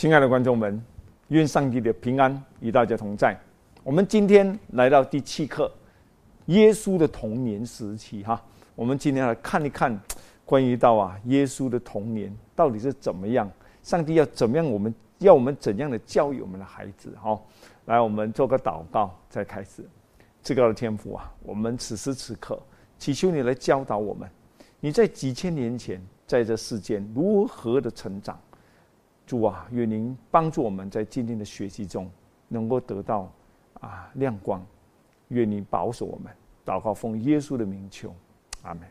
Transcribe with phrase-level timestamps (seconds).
[0.00, 0.82] 亲爱的观众们，
[1.28, 3.38] 愿上帝的平安与大家同在。
[3.84, 5.70] 我们今天来到第七课，
[6.46, 8.22] 耶稣的童年时期。
[8.22, 8.42] 哈，
[8.74, 10.00] 我们今天来看一看，
[10.46, 13.46] 关于到啊，耶稣的童年到底是怎么样？
[13.82, 14.64] 上帝要怎么样？
[14.64, 17.14] 我们要我们怎样的教育我们的孩子？
[17.22, 17.38] 哈，
[17.84, 19.86] 来，我们做个祷告，再开始。
[20.42, 22.58] 至高的天父啊，我们此时此刻
[22.98, 24.26] 祈求你来教导我们。
[24.80, 28.40] 你在几千年前在这世间如何的成长？
[29.30, 32.10] 主啊，愿您帮助我们在今天的学习中
[32.48, 33.32] 能够得到
[33.74, 34.60] 啊亮光。
[35.28, 36.34] 愿您保守我们，
[36.66, 38.12] 祷告奉耶稣的名求，
[38.62, 38.82] 阿门。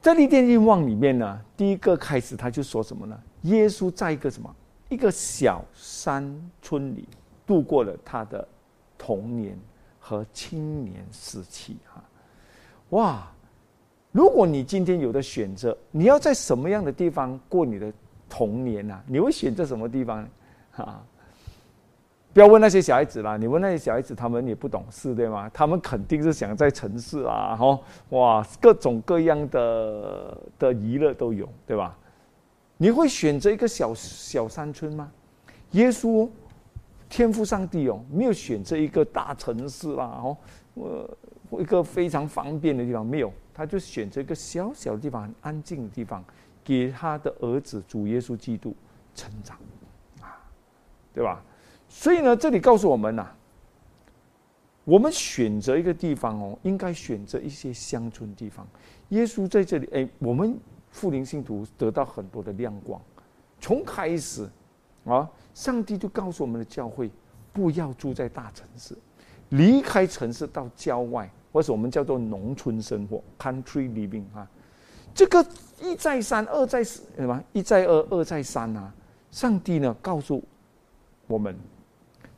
[0.00, 3.22] 在立殿愿望里面呢，第一个开始他就说什么呢？
[3.42, 4.56] 耶稣在一个什么
[4.88, 7.06] 一个小山村里
[7.46, 8.48] 度过了他的
[8.96, 9.58] 童年
[9.98, 12.02] 和青年时期哈，
[12.96, 13.30] 哇！
[14.12, 17.92] 如果你今天有的选择，你要在什么样的地方过你的
[18.28, 19.00] 童年呢？
[19.06, 20.28] 你会选择什么地方？
[20.76, 21.02] 啊，
[22.32, 25.48] 不要问那些小孩子啦，你问那些小孩子，他们也不懂事，对吗？
[25.54, 31.96] 他们肯定是想在城市啊，哈，哇，各种各样的的娱乐都有，对吧？
[32.76, 35.10] 你会选择一个小小山村吗？
[35.72, 36.28] 耶稣，
[37.08, 40.36] 天赋上帝哦，没有选择一个大城市啦，哦，
[40.74, 41.10] 呃，
[41.60, 43.32] 一个非常方便的地方没有。
[43.52, 46.24] 他就选择一个小小的地方，很安静的地方，
[46.64, 48.74] 给他的儿子主耶稣基督
[49.14, 49.58] 成长，
[50.20, 50.40] 啊，
[51.12, 51.42] 对吧？
[51.88, 53.26] 所以呢，这里告诉我们呐，
[54.84, 58.66] 我们选择一个地方哦，应该选择一些乡村地方。
[59.08, 60.56] 耶稣在这里，哎，我们
[60.90, 63.00] 富林信徒得到很多的亮光。
[63.60, 64.48] 从开始
[65.04, 67.10] 啊，上帝就告诉我们的教会，
[67.52, 68.96] 不要住在大城市，
[69.48, 71.28] 离开城市到郊外。
[71.52, 74.48] 或者我们叫做农村生活 （country living） 啊，
[75.12, 75.44] 这个
[75.82, 77.42] 一再三，二再四，什么？
[77.52, 78.92] 一再二，二再三啊！
[79.30, 80.42] 上帝呢告诉
[81.26, 81.56] 我们，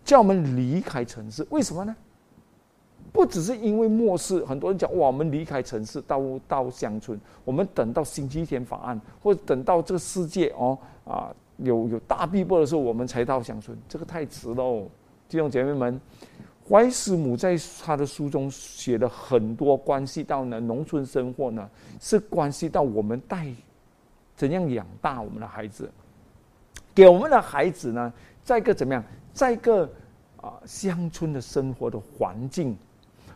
[0.05, 1.95] 叫我们离开城市，为什么呢？
[3.13, 14.89] 不只是因为末世，很多人讲哇，我们离开城市到到乡村，我们等到星期天法案，或者等到这个世界哦啊有有大逼迫的时候，我们才到乡村，这个太迟喽，
[15.29, 16.01] 弟兄姐妹们。
[16.69, 21.69] 怀斯姆在他的书中写了很多关系到呢农村生活呢，
[22.01, 23.47] 是关系到我们带
[24.37, 25.91] 怎样养大我们的孩子，
[26.95, 28.13] 给我们的孩子呢，
[28.45, 29.91] 在一个怎么样，在一个
[30.41, 32.77] 啊乡村的生活的环境，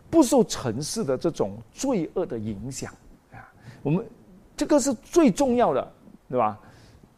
[0.09, 2.93] 不受城市的这种罪恶的影响
[3.33, 4.07] 啊，我们
[4.57, 5.93] 这个是最重要的，
[6.29, 6.59] 对吧？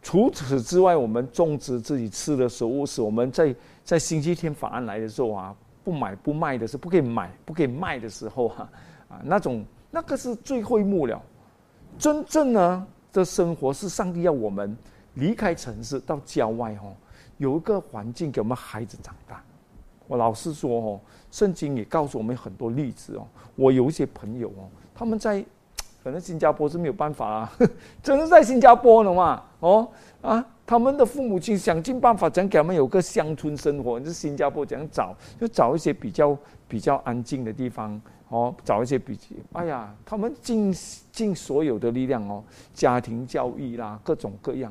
[0.02, 3.54] 除此之外，我们种植自己吃的食物，是我们在
[3.84, 5.54] 在星期天法案来的时候啊。
[5.88, 8.68] 不买不卖的是不可以买不可以卖的时候哈
[9.08, 11.18] 啊那种那个是最后一幕了，
[11.98, 14.76] 真正呢的生活是上帝要我们
[15.14, 16.92] 离开城市到郊外哦，
[17.38, 19.42] 有一个环境给我们孩子长大。
[20.06, 21.00] 我老实说哦，
[21.30, 23.26] 圣经也告诉我们很多例子哦。
[23.56, 25.42] 我有一些朋友哦，他们在
[26.04, 27.52] 可能新加坡是没有办法啊，
[28.04, 29.88] 真的在新加坡了嘛哦
[30.20, 30.46] 啊。
[30.68, 33.98] 他们的父母亲想尽办法，想给他们有个乡村生活。
[34.04, 36.36] 是新加坡讲找，就找一些比较
[36.68, 37.98] 比较安静的地方
[38.28, 39.18] 哦，找一些比，
[39.54, 40.70] 哎呀，他们尽
[41.10, 44.70] 尽所有的力量哦，家庭教育啦，各种各样。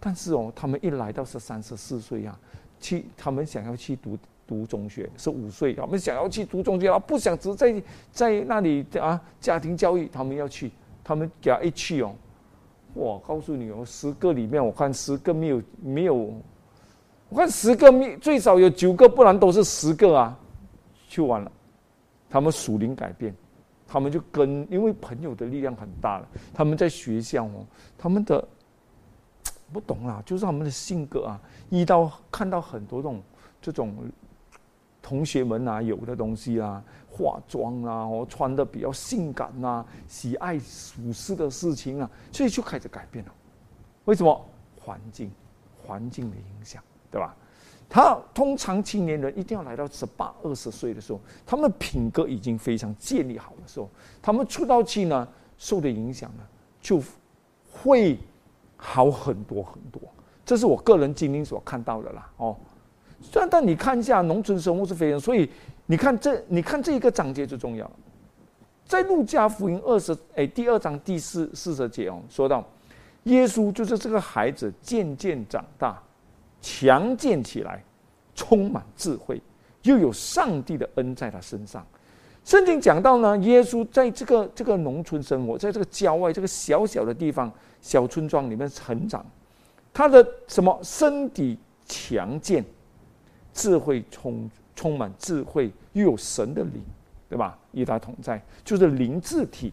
[0.00, 2.36] 但是哦，他们一来到十三十四岁呀，
[2.80, 4.18] 去他们想要去读
[4.48, 7.80] 读中学，是五岁，他们想要去读中学啊，不想只在
[8.10, 10.72] 在那里啊，家庭教育，他们要去，
[11.04, 12.12] 他们给他一去哦。
[12.96, 16.14] 我告诉你哦，十个里面我看十个没有没有，
[17.28, 20.38] 我看十个没最少有九个，不然都是十个啊，
[21.06, 21.52] 去完了，
[22.30, 23.34] 他们属灵改变，
[23.86, 27.66] 他们就跟因为朋友的力量很大了，他们在学校哦，
[27.98, 28.42] 他们的
[29.70, 33.22] 不懂啦，就是他们的性格啊，遇到看到很多这种
[33.60, 33.94] 这种
[35.02, 36.82] 同学们啊有的东西啊。
[37.16, 43.32] 化妆啊，哦，穿的比较性感呐，喜爱俗世的事情啊，所以就开始改变了。
[44.04, 44.44] 为什么？
[44.78, 45.30] 环境，
[45.82, 47.34] 环境的影响，对吧？
[47.88, 53.88] 他通常青年人一定要来到十八、二十岁的时候，他们品格已经非常建立好的时候，
[54.20, 55.26] 他们出道期呢
[55.56, 56.42] 受的影响呢
[56.80, 57.02] 就
[57.72, 58.18] 会
[58.76, 60.00] 好很多很多。
[60.44, 62.30] 这是我个人经历所看到的啦。
[62.36, 62.56] 哦，
[63.22, 65.50] 虽然但你看一下农村生活是非常，所以。
[65.86, 67.90] 你看这，你看这一个章节最重要，
[68.84, 72.64] 在路加福音二十哎第二章第四四十节哦，说到
[73.24, 76.02] 耶稣就是这个孩子渐渐长大，
[76.60, 77.82] 强健起来，
[78.34, 79.40] 充满智慧，
[79.82, 81.86] 又有上帝的恩在他身上。
[82.44, 89.24] 圣经讲到呢，耶稣在这个这个农村生活，在这个郊外这个小小的地方小村庄里面成长，
[89.92, 92.64] 他的什么身体强健，
[93.52, 96.80] 智慧充足充满智慧，又有神的灵，
[97.28, 97.58] 对吧？
[97.72, 99.72] 与他同在，就是灵智体。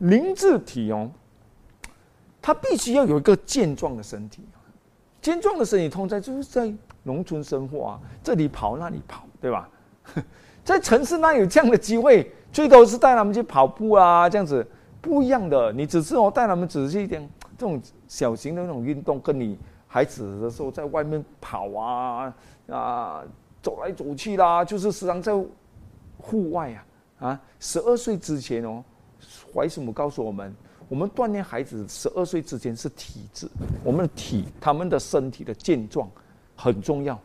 [0.00, 1.10] 灵智体哦，
[2.42, 4.42] 他必须要有一个健壮的身体。
[5.22, 6.70] 健壮的身体同在，就是在
[7.04, 9.68] 农村生活啊，这里跑那里跑，对吧？
[10.62, 14.66] 在城市那有这样的机会，最多是带他们去跑步啊，这样子
[15.00, 15.72] 不一样的。
[15.72, 17.22] 你只是哦带他们只是一点
[17.56, 19.56] 这种小型的那种运动，跟你
[19.86, 22.34] 孩子的时候在外面跑啊
[22.68, 23.22] 啊
[23.66, 25.32] 走来走去啦，就是时常在
[26.18, 26.86] 户外啊
[27.26, 27.40] 啊。
[27.58, 28.84] 十二岁之前哦，
[29.52, 30.54] 怀师母告诉我们。
[30.88, 33.48] 我们锻炼孩子十二岁之前是体质，
[33.82, 36.08] 我们的体，他们的身体的健壮
[36.54, 37.18] 很重要。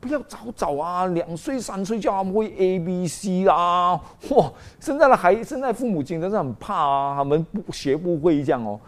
[0.00, 3.92] 不要早早啊，两岁三岁叫他们会 A B C 啦，
[4.30, 4.52] 哇！
[4.80, 8.80] 现在的孩，现在父母亲真是很怕啊，他们不学不会这样哦。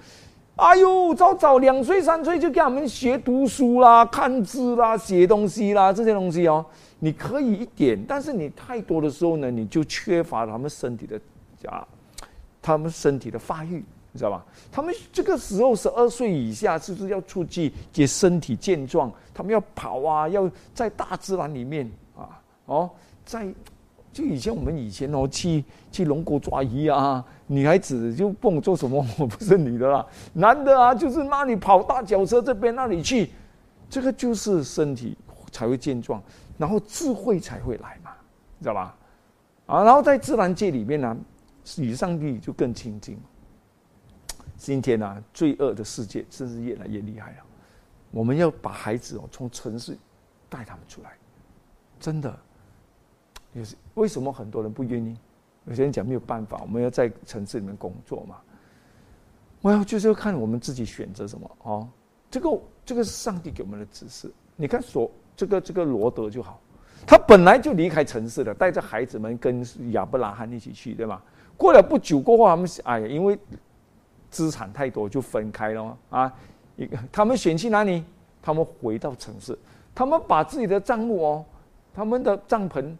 [0.56, 6.64] 哎呦，早早两岁三岁就给他们学读书啦、看字啦、写东西啦这些东西哦。
[7.00, 11.20] 你可以一点，但是你太多的时候呢，你就缺乏他们身体的
[11.68, 11.86] 啊。
[12.62, 14.42] 他们身体的发育，你知道吧？
[14.72, 19.12] 他们这个时候十二岁以下，是不是要出去给身体健壮？
[19.34, 22.90] 他们要跑啊，要在大自然里面啊，哦，
[23.22, 23.46] 在
[24.14, 33.30] 就以前我们以前哦，去去龙沟抓鱼啊，女孩子就不能做什么，我不是女的啦，男的啊，就是那里跑大脚车这边那里去，
[33.90, 35.18] 这个就是身体
[35.50, 36.22] 才会健壮，
[36.56, 38.12] 然后智慧才会来嘛，
[38.60, 38.96] 知道吧？
[39.66, 41.16] 啊，然后在自然界里面呢。
[41.78, 43.18] 与上帝就更亲近。
[44.58, 47.36] 今天呢，罪恶的世界真是越来越厉害了。
[48.10, 49.96] 我们要把孩子哦从城市
[50.50, 51.12] 带他们出来，
[51.98, 52.38] 真的。
[53.54, 55.16] 也是为什么很多人不愿意？
[55.64, 58.36] 有些人讲没有办法，我们要在城市里面工作嘛。
[59.62, 61.88] 我要就是要看我们自己选择什么哦。
[62.30, 64.30] 这个这个是上帝给我们的指示。
[64.56, 66.60] 你看，所这个这个罗德就好，
[67.06, 71.22] 他本来就离开城市了，带着孩子们跟亚伯拉罕一起去，对吗？
[71.56, 73.38] 过了不久过后，他们哎呀，因为
[74.30, 76.30] 资产太多，就分开了啊。
[76.76, 78.04] 一个他们选去哪里？
[78.42, 79.58] 他们回到城市，
[79.94, 81.44] 他们把自己的帐目哦，
[81.94, 82.94] 他们的帐篷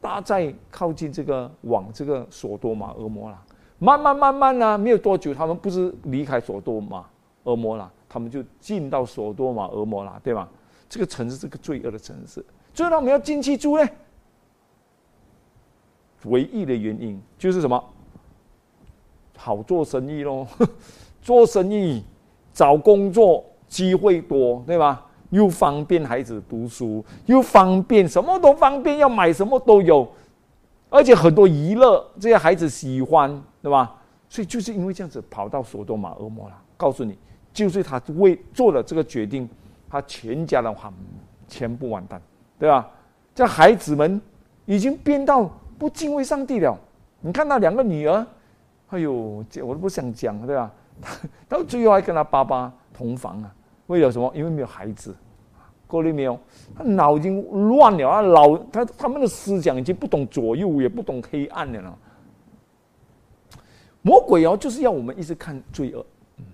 [0.00, 3.42] 搭在靠近这个往这个索多玛恶魔了。
[3.78, 7.04] 慢慢慢慢呢，没有多久，他们不是离开索多玛
[7.44, 10.48] 恶魔了，他们就进到索多玛恶魔了，对吧？
[10.88, 13.88] 这个城市是个罪恶的城市，所以他们要进去住呢。
[16.24, 17.84] 唯一的原因就是什么？
[19.36, 20.44] 好做生意喽，
[21.22, 22.02] 做生意
[22.52, 25.06] 找工作机会多，对吧？
[25.30, 30.08] 又方便孩子读书，又方便什么都方便，要买什么都有，
[30.90, 33.30] 而且很多娱乐，这些孩子喜欢，
[33.62, 33.94] 对吧？
[34.28, 36.54] 所以就是因为这样子跑到索多玛恶魔了。
[36.76, 37.18] 告诉你，
[37.52, 39.48] 就是他为做了这个决定，
[39.88, 40.92] 他全家的话
[41.46, 42.20] 全部完蛋，
[42.58, 42.88] 对吧？
[43.34, 44.20] 这孩子们
[44.66, 45.50] 已经变到。
[45.78, 46.76] 不敬畏上帝了，
[47.20, 48.26] 你看那两个女儿，
[48.88, 50.72] 哎呦，这我都不想讲，对吧？
[51.48, 53.54] 到最后还跟他爸爸同房啊？
[53.88, 54.32] 为了什么？
[54.34, 55.14] 因为没有孩子，
[55.86, 56.38] 过了没有？
[56.74, 58.22] 他脑筋乱了啊！
[58.22, 61.98] 老他他们的思想已经不懂左右，也不懂黑暗了。
[64.00, 66.06] 魔鬼哦，就是要我们一直看罪恶，
[66.38, 66.44] 嗯，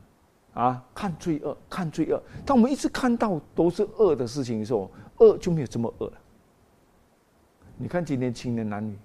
[0.55, 2.21] 啊，看罪恶，看罪恶。
[2.45, 6.13] 当我们一直看到都是恶的事情的时候，恶就没有这么恶了。
[7.77, 8.97] 你看今天青年男女。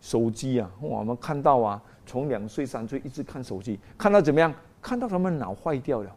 [0.00, 4.54] 手机啊，我们看到啊，从两岁三岁一直看手机，看到怎么样？
[4.80, 6.16] 看到他们脑坏掉了，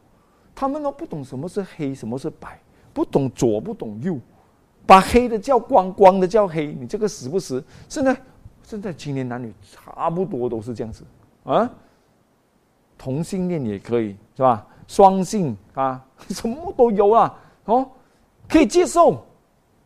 [0.54, 2.60] 他们都不懂什么是黑，什么是白，
[2.94, 4.18] 不懂左，不懂右，
[4.86, 7.64] 把黑的叫光，光的叫黑，你这个死不死？
[7.90, 8.16] 现在
[8.64, 11.04] 现在青年男女差不多都是这样子
[11.44, 11.70] 啊，
[12.98, 14.66] 同性恋也可以是吧？
[14.88, 17.90] 双性啊， 什么都有啊，哦，
[18.48, 19.26] 可以接受，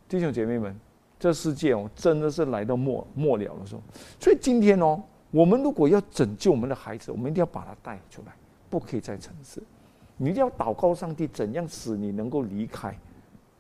[0.08, 0.76] 弟兄姐妹们。
[1.18, 3.82] 这世界哦，真的是来到末末了的时候，
[4.20, 8.34] 所以今天哦，我们如果要拯救我们的孩子，我们一定要把他带出来，
[8.70, 9.64] 不可以再城市。
[10.18, 12.98] 你一定要祷告上帝，怎样使你能够离开，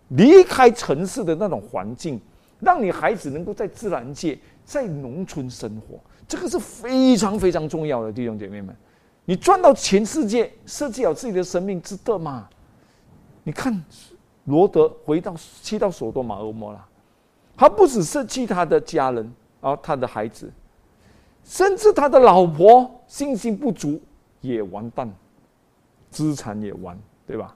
[0.09, 2.19] 离开城市的那种环境，
[2.59, 8.75] 让你孩子能够在自然界、在农村生活，这个是非常非常重要的，弟兄姐妹们。
[9.25, 12.47] 你赚到全世界，设计好自己的生命，值得吗？
[13.43, 13.83] 你看，
[14.45, 16.85] 罗德回到去到索多玛俄摩了。
[17.57, 20.51] 他不只是弃他的家人，啊，他的孩子，
[21.43, 23.99] 甚至他的老婆信心不足
[24.41, 25.11] 也完蛋，
[26.15, 27.53] 资产也完，对吧？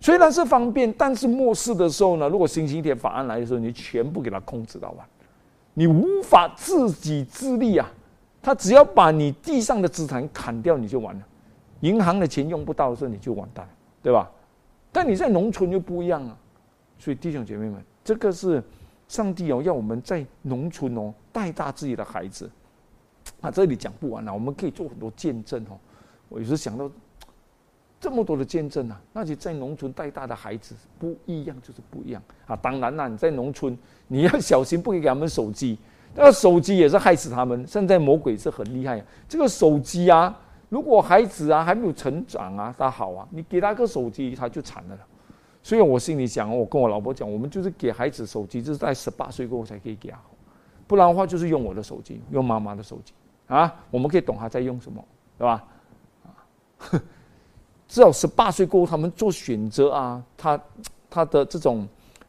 [0.00, 5.06] 虽然是方便，但是末世的时候呢，如果星期天法案来的时候，你全部给他控制到完，
[5.74, 7.88] 你无法自己自立啊！
[8.42, 11.22] 他只要把你地上的资产砍掉，你就完了。
[11.80, 13.68] 银行的钱用不到的时候，你就完蛋，
[14.02, 14.28] 对吧？
[14.90, 16.36] 但你在农村又不一样啊。
[16.98, 18.62] 所以弟兄姐妹们，这个是
[19.06, 22.50] 上帝哦，要我们在农村哦带大自己的孩子。
[23.40, 25.78] 啊，这里讲不完了，我们可以做很多见证哦。
[26.28, 26.90] 我有时想到
[28.00, 32.54] 这么多的见证啊，那些在农村带大的孩子不一样，就是不一样啊。
[32.56, 35.76] 当然啦，你在农村你要小心，不可以给他们手机，
[36.14, 37.66] 那个手机也是害死他们。
[37.66, 44.98] 现在魔鬼是很厉害，这个手机啊，如果孩子啊还没有成长啊，他好啊，你给他个手机他就惨了。
[45.60, 50.18] 所以我心里想，我跟我老婆讲，我们就是给孩子手机，就是在十八岁过后才可以给他，
[50.86, 53.12] 不然的话就是用我的手机，用妈妈的手机
[53.48, 53.74] 啊。
[53.90, 55.04] 我们可以懂他在用什么，
[55.36, 55.64] 对吧？
[56.78, 56.86] 啊，
[57.88, 60.60] 至少十八岁过后，他们做选择啊，他
[61.10, 61.86] 他的这种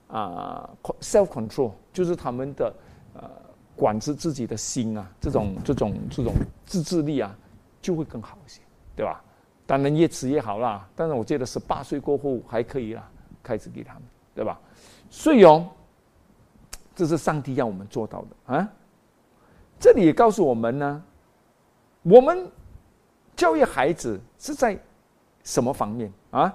[0.07, 0.69] 啊
[1.01, 2.73] self control，就是他们的
[3.13, 3.29] 呃
[3.75, 6.33] 管制自己的心啊，这种这种这种
[6.65, 7.35] 自制力啊，
[7.81, 8.61] 就会更好一些，
[8.95, 9.23] 对吧？
[9.65, 13.09] 当然越迟越好啦，但是我觉得十八岁过后还可以啦。
[13.41, 14.03] 开始给他们，
[14.35, 14.59] 对吧？
[15.09, 15.65] 所以哦，
[16.93, 18.69] 这是上帝要我们做到的啊。
[19.79, 21.03] 这里也告诉我们呢，
[22.03, 22.45] 我们
[23.39, 24.77] 教育孩子是在
[25.45, 26.53] 什么方面啊？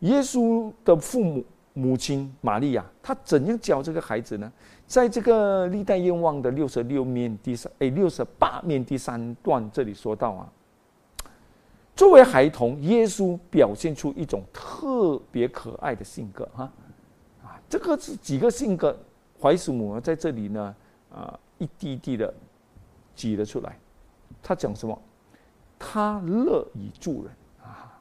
[0.00, 4.50] 耶稣的父母母亲玛利亚，她怎样教这个孩子呢？
[4.86, 10.50] 在这个历代愿望的六十六面第三哎六十八面第三段这里说到啊。
[11.94, 16.72] 作为孩童，耶稣表现出一种特别可爱的性格，哈，
[17.42, 18.96] 啊，这个是几个性格，
[19.38, 20.74] 怀祖母在这里呢，
[21.14, 22.32] 啊，一滴一滴的
[23.14, 23.78] 挤了出来。
[24.42, 24.98] 他讲什么？
[25.78, 27.92] 他乐于助人啊，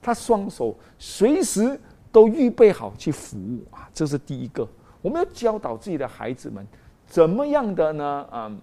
[0.00, 1.78] 他双手随时
[2.10, 4.66] 都预备好去服务啊，这是第一个。
[5.00, 6.66] 我们要教导自己的孩子们
[7.06, 8.28] 怎么样的呢？
[8.32, 8.58] 嗯，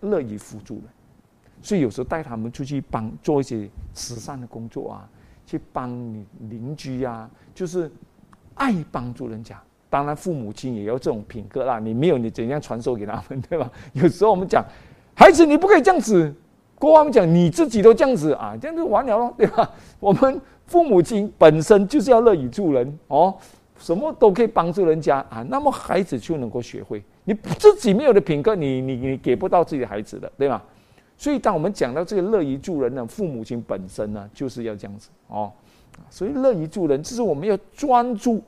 [0.00, 0.84] 乐于辅助人。
[1.60, 5.08] 所以有时候带他们出去帮做一些慈善的工作啊，
[5.44, 7.90] 去帮你邻居啊，就是
[8.54, 9.60] 爱帮助人家。
[9.90, 13.70] 当然父母亲也要这种品格啦，你没有你怎样传授给他们，对吧？
[13.92, 14.64] 有时候我们讲，
[15.16, 16.32] 孩子你不可以这样子，
[16.78, 19.68] 国王讲你自己都这样子啊，这样就完了咯，对吧？
[19.98, 23.34] 我们父母亲本身就是要乐于助人哦，
[23.78, 27.02] 什么都可以帮助人家啊，那么孩子就能够学会。
[27.24, 30.62] 你自己没有的品格，你你你给不到自己的孩子的，对吧？
[31.16, 35.52] 所以，当我们讲到这个乐于助人呢，父母亲本身呢就是要这样子哦。
[36.08, 38.40] 所以，乐于助人，这是我们要专注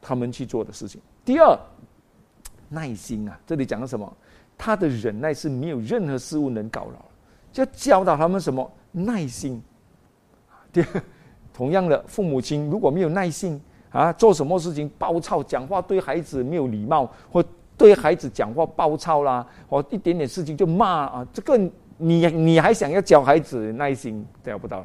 [0.00, 0.98] 他们去做的事情。
[1.22, 1.54] 第二，
[2.70, 4.10] 耐心啊，这里讲的什么？
[4.56, 7.04] 他的忍耐是没有任何事物能搞扰，
[7.54, 9.62] 就教导他们什么耐心。
[10.72, 11.02] 第二，
[11.52, 17.42] 同样的，父母亲如果没有耐心啊，做什么事情暴躁，讲话对孩子没有礼貌，或
[17.78, 21.56] 对孩子讲话暴躁啦，或一点点事情就骂啊，这个。
[21.96, 24.84] 你你还想要教孩子耐心，教不到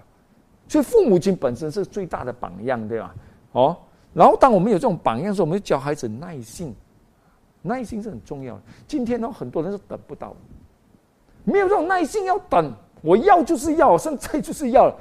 [0.67, 3.15] 所以父母亲本身是最大的榜样，对吧？
[3.53, 3.75] 哦，
[4.13, 6.71] 然后当我们有这种榜样时，候，我们就教孩子耐心，
[7.63, 8.61] 耐心是很重要的。
[8.87, 10.35] 今天呢，很多人是等不到，
[11.43, 14.93] 没有这种耐心要等，我要就是要，现在就是要。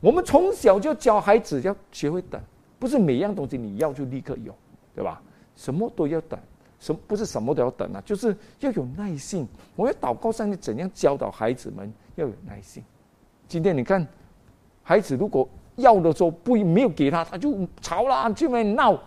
[0.00, 2.40] 我们从小就教孩子要学会等，
[2.78, 4.54] 不是每样东西你要就立刻有，
[4.94, 5.20] 对吧？
[5.56, 6.38] 什么都要等。
[6.78, 9.46] 什不是什么都要等啊，就是要有耐心。
[9.76, 12.82] 我要祷告上帝怎样教导孩子们要有耐心。
[13.46, 14.08] 今天你看，
[14.82, 18.98] 孩子如果要的时候不没有给他，他就吵啦，就没闹。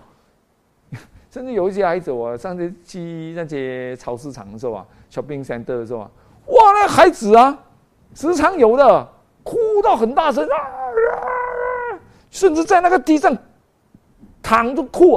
[1.32, 6.12] 甚至有一些孩子，我上次去那些超市场的时候啊，shopping center 的时候啊，
[6.48, 7.58] 哇，那孩子啊，
[8.14, 9.08] 时常有的
[9.44, 10.58] 哭到很大声啊，
[12.30, 13.36] 甚至在那个地上
[14.42, 15.16] 躺着哭。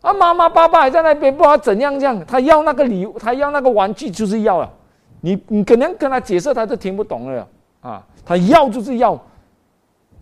[0.00, 2.24] 啊，妈妈、爸爸还在那边，不知道怎样这样。
[2.26, 4.70] 他要那个礼物，他要那个玩具，就是要了。
[5.22, 7.48] 你你可能跟他解释，他都听不懂了。
[7.80, 9.18] 啊，他要就是要。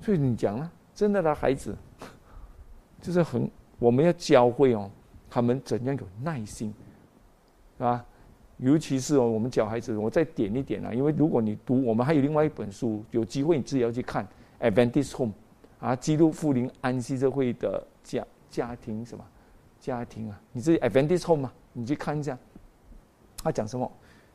[0.01, 1.77] 所以你讲了，真的的孩子，
[3.01, 4.89] 就是很我们要教会哦，
[5.29, 6.73] 他们怎样有耐心，
[7.79, 8.05] 啊，
[8.63, 14.25] 尤其是哦，我们教孩子，我再点一点啊，因为如果你读，我们还有另外一本书，有机会你自己要去看
[14.71, 15.35] 《Adventist Home》，
[15.85, 19.25] 啊，基督复临安息社会的家家庭什么。
[19.81, 21.53] 家庭啊，你自己 Adventist home 吗？
[21.73, 22.39] 你去看一下，
[23.43, 23.91] 他讲什么？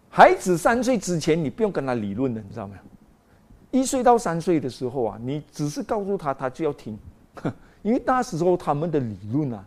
[0.09, 3.79] 孩子三岁之前，你不用跟他理论的，你知道没有？
[3.79, 6.99] 一岁到三岁的时候啊，你只是告诉他，他就要听，
[7.81, 9.65] 因为那时候他们的理论啊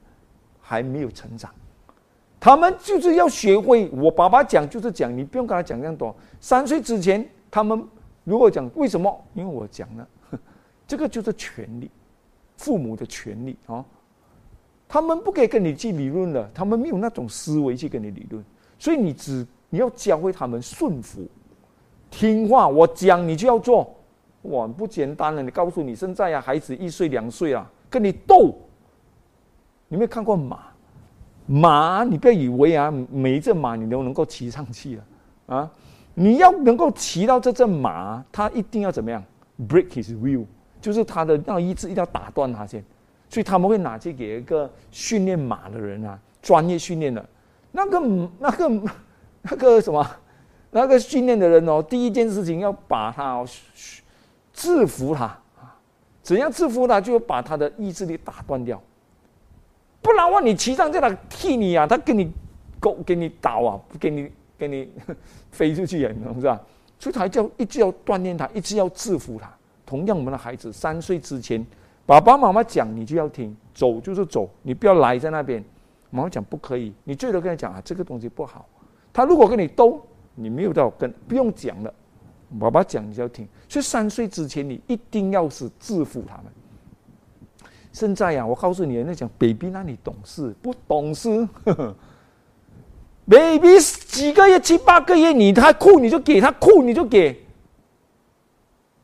[0.60, 1.50] 还没有成长，
[2.40, 3.88] 他们就是要学会。
[3.90, 6.16] 我爸爸讲就是讲，你不用跟他讲那么多。
[6.40, 7.86] 三岁之前，他们
[8.24, 9.24] 如果讲为什么？
[9.34, 10.08] 因为我讲了，
[10.88, 11.90] 这个就是权利，
[12.56, 13.84] 父母的权利啊。
[14.88, 18.44] 他们不可以跟你去理论的，他们没有那种思维去跟你理论，
[18.76, 21.24] 所以你只你要教会他们顺服、
[22.10, 23.94] 听话，我讲你就要做，
[24.42, 25.42] 哇，不简单了！
[25.42, 28.52] 你告诉你现在呀，孩子一岁两岁啊，跟你斗。
[29.86, 30.69] 你没有看过马？
[31.52, 35.04] 马，你不要以为啊，每一只马你都能够骑上去了
[35.56, 35.70] 啊！
[36.14, 39.20] 你要能够骑到这只马，它一定要怎么样
[39.68, 40.44] ？break his will，
[40.80, 42.84] 就是他的那意志一定要打断他先。
[43.28, 47.28] 所以他们会拿去给一个训练马的人啊，专业训练的，
[47.72, 48.82] 那个那个
[49.42, 50.06] 那个什么，
[50.70, 53.44] 那个训练的人哦，第一件事情要把他
[54.52, 55.24] 制服他
[55.58, 55.74] 啊，
[56.22, 57.00] 怎样制服他？
[57.00, 58.80] 就把他的意志力打断掉。
[60.02, 62.30] 不然话，你骑上这他踢你啊，他给你
[62.78, 64.90] 狗给你倒啊，不给你给你
[65.50, 66.60] 飞出去，你知道吧？
[66.98, 69.50] 所以他叫一直要锻炼他，一直要制服他。
[69.84, 71.64] 同样，我们的孩子三岁之前，
[72.06, 75.64] 爸爸妈妈讲你就要听，走就是走，你不要赖在那边。
[76.10, 78.68] 妈妈讲不可以，你最多跟他讲啊，这个东西不好。
[79.12, 80.00] 他如果跟你斗，
[80.34, 81.94] 你没有到跟不用讲了，
[82.58, 83.46] 爸爸讲你就要听。
[83.68, 86.46] 所以三岁之前，你一定要是制服他们。
[87.92, 91.48] 现在呀，我告诉你，那讲 baby 那里懂事不懂事？
[93.28, 93.78] baby
[94.08, 97.44] 几个月七八个月，你他哭你就给他哭你就给，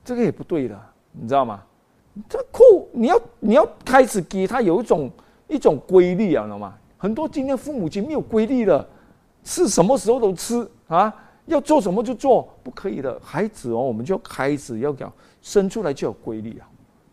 [0.04, 0.80] 这个也不对的，
[1.12, 1.62] 你知道吗？
[2.28, 5.10] 这哭你要你要开始给他有一种
[5.48, 6.74] 一种规律啊，知道吗？
[6.96, 8.88] 很多今天父母亲没有规律的，
[9.44, 11.14] 是什么时候都吃啊，
[11.44, 13.20] 要做什么就做，不可以的。
[13.22, 16.66] 孩子哦，我们就开始要讲生出来就有规律啊。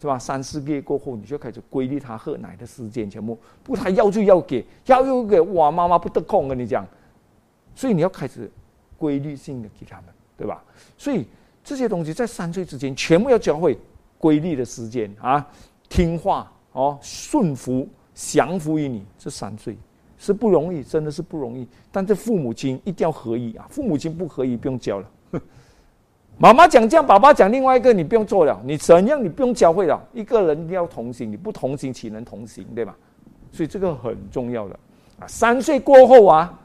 [0.04, 0.20] 是吧？
[0.20, 6.86] 三四个月过后，你就开始规律他喝奶的时间，全部不他要就要给，要又给，哇，妈妈不得空跟你讲，
[7.74, 8.52] 所以你要开始
[8.98, 10.62] 规律性的给他们，对吧？
[10.98, 11.26] 所以
[11.64, 13.80] 这些东西在三岁之前全部要教会
[14.18, 15.48] 规律的时间啊，
[15.88, 19.06] 听话哦，顺服、降服于你。
[19.18, 19.78] 这三岁
[20.18, 21.66] 是不容易，真的是不容易。
[21.94, 25.10] 但这父母亲一定要合一啊，父母亲不合一不用教了。
[26.38, 28.60] 妈妈讲这样，爸爸讲另外一个，你不用做了。
[28.66, 30.02] 你怎样，你不用教会了。
[30.14, 32.66] 一个人要同行，你不同行，岂能同行？
[32.76, 32.96] 对吧？
[33.52, 34.78] 所以这个很重要的
[35.20, 35.28] 啊。
[35.28, 36.60] 三岁过后啊，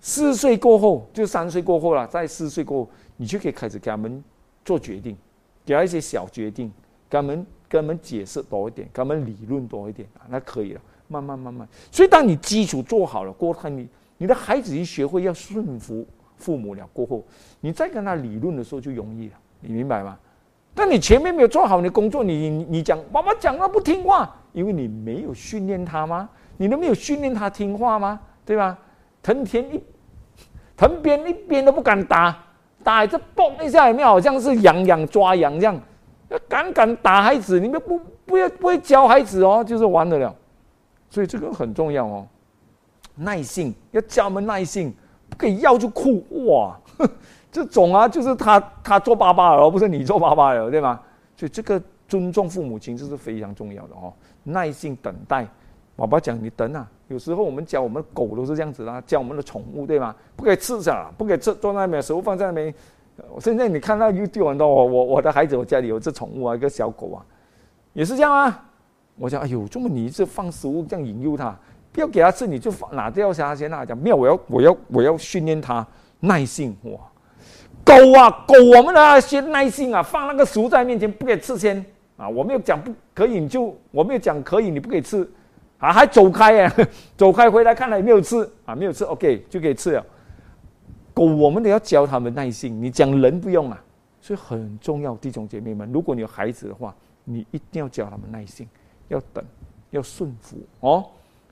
[0.00, 4.22] 四岁过后就三岁过后了，在四岁过后，你就可以开始给他们
[4.64, 5.16] 做决定，
[5.64, 6.72] 给他一些小决定，
[7.08, 10.80] 给他们给他们解释多一点，给他们理论多一点啊，那可以了。
[11.06, 16.06] 慢慢慢慢，所以当你基础做好了过后，你你的孩子一学会要顺服。
[16.42, 17.24] 父母了过后，
[17.60, 20.18] 你再跟他理论的时候就容易了，你明白吗？
[20.74, 26.28] 但你前面没有做好你的工作，你你讲妈妈讲了不听话，因为你没有训练他吗？
[26.56, 28.18] 你都没有训练他听话吗？
[28.44, 28.76] 对吧？
[29.22, 29.80] 藤田一
[30.76, 32.36] 藤边一边都不敢打，
[32.82, 34.08] 打这嘣一下有没有？
[34.08, 35.80] 好像是痒痒抓痒这样，
[36.48, 40.34] 敢敢打孩子，你们不不要不会教孩子哦，就是完了了。
[41.10, 42.26] 所以这个很重要哦，
[43.14, 44.92] 耐性要教我们耐性。
[45.32, 46.78] 不可以要就哭哇！
[47.50, 51.00] 这种啊，就是他他做爸爸了，而不是你做爸爸了，对吗？
[51.34, 54.12] 所以这个尊重父母亲这是非常重要的哦。
[54.42, 55.48] 耐心等待，
[55.96, 56.86] 爸爸讲你等啊。
[57.08, 60.14] 有时候我们教我们的狗都是这样子啦，教我们的宠物对吗？
[60.36, 62.74] 不可以吃着，不可以吃坐在那边，食物放在那边。
[63.38, 67.24] 现在你看到 YouTube 很多，我我我的孩子，我家里有只宠物啊，一个小狗啊，
[67.92, 68.64] 也是这样啊。
[69.16, 71.54] 我讲哎呦，这么你一直放食物这样引诱它。
[71.92, 73.70] 不要给他吃，你就放拿掉下先。
[73.70, 75.86] 那讲没有，我要我要我要训练他
[76.20, 76.92] 耐性哇！
[77.84, 81.84] 狗啊狗，我们的先耐性啊，放那个食在面前不给吃先
[82.16, 82.28] 啊！
[82.28, 85.28] 我没有讲不可以，你就我没有讲可以，你不给吃
[85.78, 86.72] 啊，还走开耶，
[87.16, 90.06] 走开回来看来没有吃啊，没有吃，OK 就可以吃了。
[91.12, 93.82] 狗我们都要教他们耐性，你讲人不用啊，
[94.20, 95.16] 所以很重要。
[95.16, 98.68] 弟兄姐妹们，如果你有孩子的话，你一定要教他们耐性，
[99.08, 99.44] 要等，
[99.90, 101.04] 要顺服哦。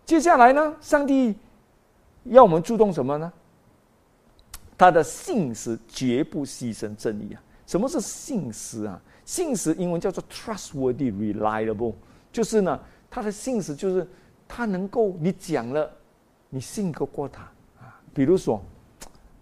[0.05, 0.77] 接下来呢？
[0.81, 1.35] 上帝
[2.25, 3.33] 要我们注重什么呢？
[4.77, 7.43] 他的信实绝不牺牲正义啊！
[7.67, 8.99] 什么是信实啊？
[9.27, 11.93] 信实英文叫做 trustworthy, reliable，
[12.33, 14.09] 就是呢，他的信实就是
[14.49, 15.89] 他能够你讲了，
[16.49, 17.43] 你信得过他
[17.79, 18.01] 啊。
[18.15, 18.61] 比如说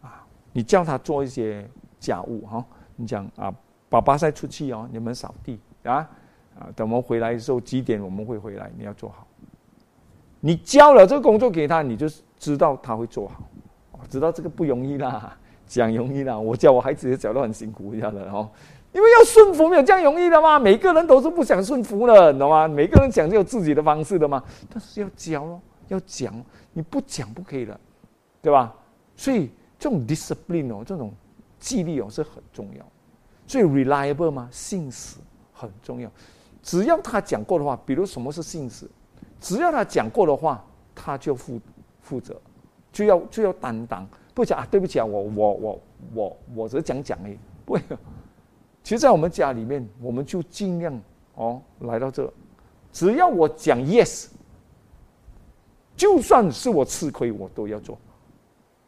[0.02, 2.66] 啊，你叫他做一些家务哈，
[2.96, 3.54] 你讲啊，
[3.88, 6.10] 爸爸在出去哦，你们扫地啊
[6.58, 8.68] 啊，等我们回来的时候几点我们会回来？
[8.76, 9.24] 你要做好。
[10.40, 12.06] 你交了这个工作给他，你就
[12.38, 16.38] 知道他会做好，知道这个不容易啦， 讲容易啦。
[16.38, 18.48] 我教我孩子也教得很辛苦一样的哦，
[18.92, 20.58] 因为要顺服没有这样容易的嘛。
[20.58, 22.68] 每个人都是不想顺服的，你懂吗？
[22.68, 24.42] 每个人讲究自己的方式的嘛。
[24.72, 26.32] 但是要教咯，要讲，
[26.72, 27.78] 你不讲不可以的，
[28.40, 28.74] 对吧？
[29.16, 31.12] 所以这种 discipline 哦，这种
[31.58, 32.86] 纪律哦是很重要。
[33.46, 35.16] 所以 reliable 嘛，信使
[35.52, 36.08] 很重要。
[36.62, 38.88] 只要他讲过的话，比如什么是信使？
[39.40, 41.60] 只要他讲过的话，他就负
[42.00, 42.40] 负责，
[42.92, 44.06] 就要就要担当。
[44.34, 45.80] 不讲啊，对不起啊，我我我
[46.14, 47.38] 我我只讲讲而已。
[47.64, 47.82] 不会，
[48.82, 51.00] 其实，在我们家里面，我们就尽量
[51.34, 52.32] 哦来到这，
[52.92, 54.28] 只要我讲 yes，
[55.96, 57.98] 就算是我吃亏，我都要做。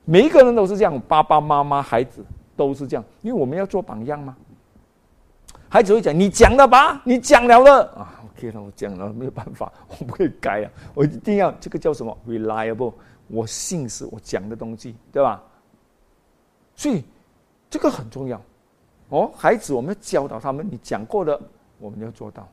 [0.05, 2.25] 每一个人都是这样，爸爸妈妈、孩子
[2.57, 4.37] 都是这样，因为我们要做榜样嘛。
[5.69, 12.95] 孩子会讲：“你讲了吧，你讲了了啊，OK 了，我讲了，没有办法，我不会改啊， 我一定要这个叫什么 reliable，
[13.29, 15.43] 我信是我讲的东西，对吧？
[16.75, 17.05] 所以
[17.69, 18.41] 这个很重要
[19.11, 19.31] 哦。
[19.37, 21.39] 孩子，我们要教导他们，你讲过的，
[21.79, 22.49] 我们要做到，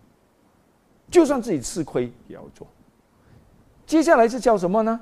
[1.09, 2.67] 就算自己吃亏也要做。
[3.85, 4.99] 接下来是叫什么呢？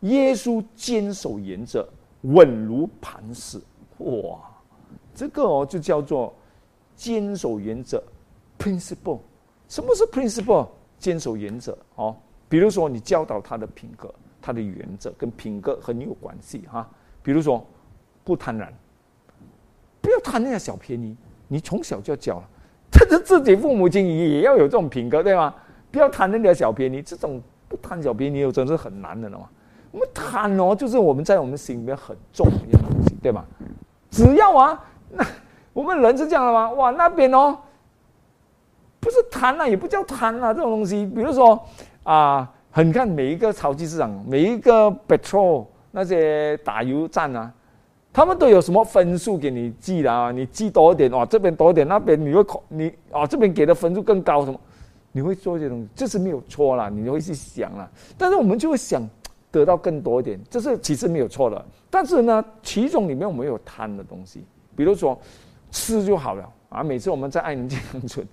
[0.00, 1.88] 耶稣坚守原则，
[2.22, 3.60] 稳如磐石。
[3.98, 4.38] 哇，
[5.14, 6.32] 这个哦，就叫做。
[6.94, 8.00] 坚守原则
[8.58, 9.18] ，principle，
[9.72, 10.68] 什么是 principle？
[10.98, 12.14] 坚守原则哦。
[12.46, 16.86] 比如说，你教导他的品格，他的原则跟品格很有关系哈。
[17.22, 17.66] 比如说，
[18.22, 18.68] 不贪婪，
[20.02, 21.16] 不要贪那些小便宜。
[21.48, 22.44] 你从小就要教了，
[22.90, 25.54] 他的自己父母亲也要有这种品格，对吗？
[25.90, 29.48] 不要贪那点小便宜，这种不贪小便宜，有真是很难的了嘛。
[29.90, 33.42] 我们贪哦，就是我们在我们心里面很重的一样东西，对吧？
[34.10, 35.24] 只要啊，那。
[35.72, 36.70] 我们人是这样的吗？
[36.72, 37.56] 哇，那边哦，
[39.02, 41.04] 不是贪啊，也不叫贪啊，这种东西。
[41.04, 41.60] 比如说
[42.04, 47.52] 啊，很看每一个超级市场，每一个 petrol 那些打油站啊，
[48.12, 50.30] 他们都有什么分数给你记的啊？
[50.30, 54.60] 你记多一点哇，这边多一点，那边你会考你啊，这边给的分数更高什么？
[55.10, 57.90] 你会做一些东西，这是没有错啦，你会去想了。
[58.16, 59.02] 但是我们就会想
[59.50, 61.66] 得到更多一点，这是其实没有错的。
[61.90, 64.44] 但是呢，其中里面我们有贪的东西，
[64.76, 65.18] 比如说。
[65.74, 66.82] 吃就好了啊！
[66.82, 68.28] 每次我们在爱能健康村，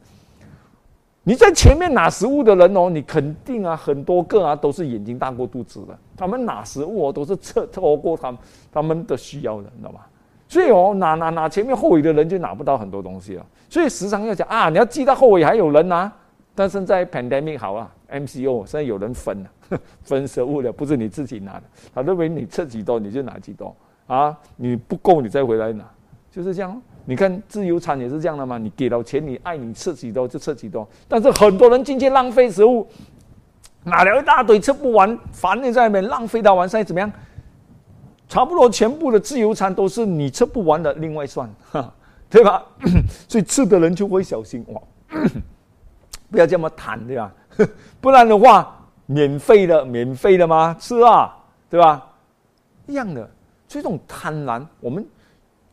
[1.24, 5.98] 你在前面拿食物的人哦，你肯定啊，很多个啊都是眼睛大过肚子的。
[6.18, 8.40] 他们拿食物哦，都是测超过他们
[8.72, 10.02] 他们的需要的，你知道吗？
[10.48, 13.46] 所以哦，拿拿拿前面后尾的人就拿不到很多东西了。
[13.70, 16.12] 所以时常要讲啊，你要记到后尾还有人拿。
[16.56, 19.50] 但是在 pandemic 好啊，MCO 现在有人分了，
[20.04, 21.64] 分食物了，不是你自己拿的。
[21.94, 23.74] 他认为你吃几多你就拿几多
[24.08, 25.86] 啊，你不够你再回来拿，
[26.30, 26.82] 就是这样。
[27.10, 28.60] 你看自由餐也是这样的嘛？
[28.60, 30.88] 你给了钱，你爱你吃几多就吃几多。
[31.08, 32.88] 但是很多人进去浪费食物，
[33.84, 37.12] 拿了一大堆吃不完，反正在那边浪费到完，现在怎么样？
[38.28, 41.92] 差不多全部的自由餐都是你吃不完的，另外算，哈
[42.30, 42.64] 对吧？
[43.28, 44.80] 所以吃的人就会小心哇，
[46.30, 47.34] 不要这么贪，对吧？
[48.00, 50.78] 不然的话，免费的，免费的吗？
[50.80, 51.36] 吃啊，
[51.72, 52.08] 对吧？
[52.86, 53.28] 一样的，
[53.68, 55.04] 这种贪婪，我们。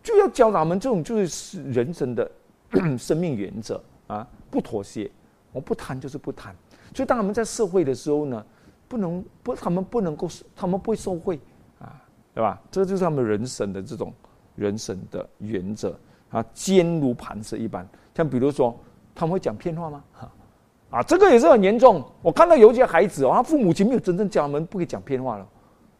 [0.07, 2.31] 就要教他们这种就是人生的
[2.97, 5.11] 生命原则啊，不妥协，
[5.51, 6.55] 我不贪就是不贪。
[6.95, 8.47] 所以当他们在社会的时候呢，
[8.87, 11.40] 不能不他们不能够他们不会受贿
[11.81, 11.90] 啊，
[12.33, 12.62] 对吧？
[12.71, 14.14] 这就是他们人生的这种
[14.55, 15.99] 人生的原则
[16.31, 17.85] 啊，坚如磐石一般。
[18.14, 18.79] 像比如说，
[19.12, 20.05] 他们会讲骗话吗？
[20.90, 22.05] 啊，这个也是很严重。
[22.23, 25.45] 我看到有些孩子哦，他父母亲没有真正教他们不可以讲骗话了。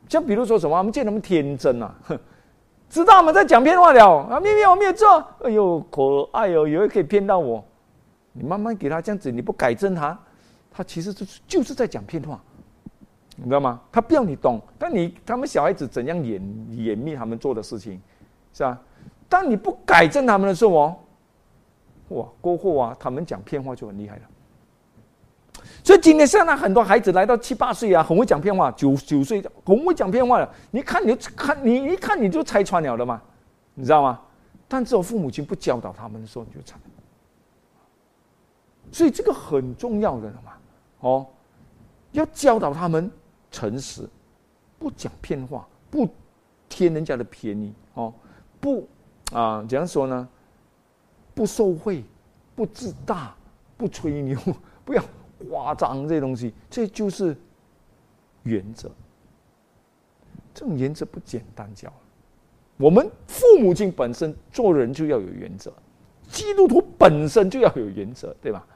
[0.09, 1.93] 像比如说什么，我们见他们天真啊。
[2.89, 3.33] 知道吗？
[3.33, 4.41] 在讲骗话了啊！
[4.41, 7.63] 明明我没有做，哎呦，可爱哦，以为可以骗到我。
[8.33, 10.19] 你慢慢给他这样子，你不改正他，
[10.71, 12.41] 他其实就是就是在讲骗话，
[13.37, 13.81] 你知道吗？
[13.91, 18.01] 他不要你懂，但你他们小孩子怎样掩掩密他们做的事情，
[18.53, 18.79] 是吧？
[19.29, 20.97] 当你不改正他们的时候哦，
[22.11, 24.23] 哇，过后啊，他们讲骗话就很厉害了。
[25.87, 30.55] 所以今天现在很多孩子来到七八岁啊，很会讲骗话；九九岁很会讲骗话了。
[30.73, 33.23] 你看，你就看，你一看你就拆穿了的嘛，
[33.73, 34.21] 你知道吗？
[34.67, 36.77] 但只有父母亲不教导他们的时候，你就拆。
[38.91, 40.55] 所以这个很重要的嘛，
[40.99, 41.25] 哦，
[42.11, 43.09] 要教导他们
[43.53, 44.09] 诚实，
[44.81, 46.09] 不讲骗话，不
[46.69, 48.13] 添人家的便宜，哦，
[48.59, 48.89] 不
[49.33, 50.29] 啊，怎样说呢？
[51.33, 52.03] 不受贿，
[52.57, 53.33] 不自大，
[53.77, 54.37] 不吹牛，
[54.85, 55.01] 不要。
[55.49, 57.37] 夸张这东西，这就是
[58.45, 58.91] 原则。
[60.55, 61.93] 这种原则不简单教。
[62.79, 65.73] 我们父母亲本身做人就要有原则，
[66.29, 68.67] 基督徒本身就要有原则，对吧？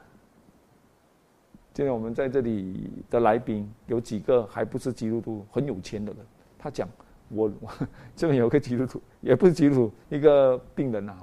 [1.72, 6.26] 今天我们在这里的来宾有几个还不是基督徒，很有钱的人。
[6.58, 6.88] 他讲
[7.28, 7.50] 我
[8.14, 11.16] 这边有个基督徒，也不是基督徒，一个病人啊，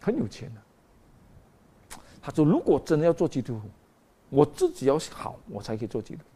[0.00, 0.60] 很有钱的。
[2.22, 3.68] 他说：“如果真的要做基督徒。”
[4.30, 6.26] 我自己要好，我才可以做基督徒。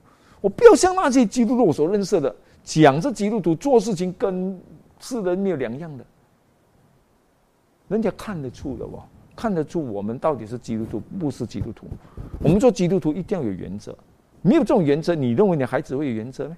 [0.41, 4.61] 我不要像那些基督徒我所认识的，讲这基督徒做事情跟
[4.99, 6.05] 世人没有两样的。
[7.89, 9.03] 人家看得出的哦，
[9.35, 11.87] 看得出我们到底是基督徒不是基督徒。
[12.43, 13.97] 我们做基督徒一定要有原则，
[14.43, 16.57] 没有这种原则，你认为你孩子会有原则吗？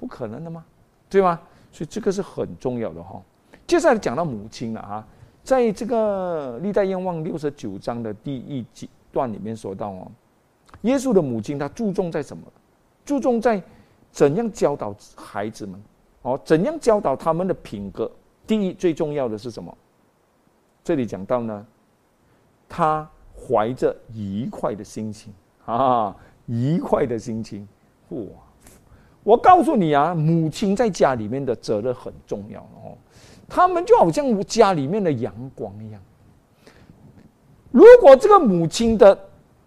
[0.00, 0.64] 不可能的吗？
[1.08, 1.38] 对吗？
[1.70, 3.22] 所以这个是很重要的哈。
[3.66, 5.06] 接下来讲到母亲了啊，
[5.42, 10.10] 在这个历代愿望六十九章的第一几段里面说到哦，
[10.84, 12.42] 耶稣的母亲她注重在什么？
[13.04, 13.62] 注重在
[14.10, 15.82] 怎样教导孩子们
[16.22, 18.10] 哦，怎样教导他们的品格。
[18.46, 19.76] 第一，最重要的是什么？
[20.82, 21.66] 这里讲到呢，
[22.68, 25.32] 他怀着愉快的心情
[25.66, 26.14] 啊，
[26.46, 27.66] 愉快的心情。
[28.10, 28.18] 哇！
[29.22, 32.96] 我告诉你啊，母亲在家里面的责任很重要哦。
[33.48, 36.00] 他们就好像家里面的阳光一样。
[37.70, 39.18] 如果这个母亲的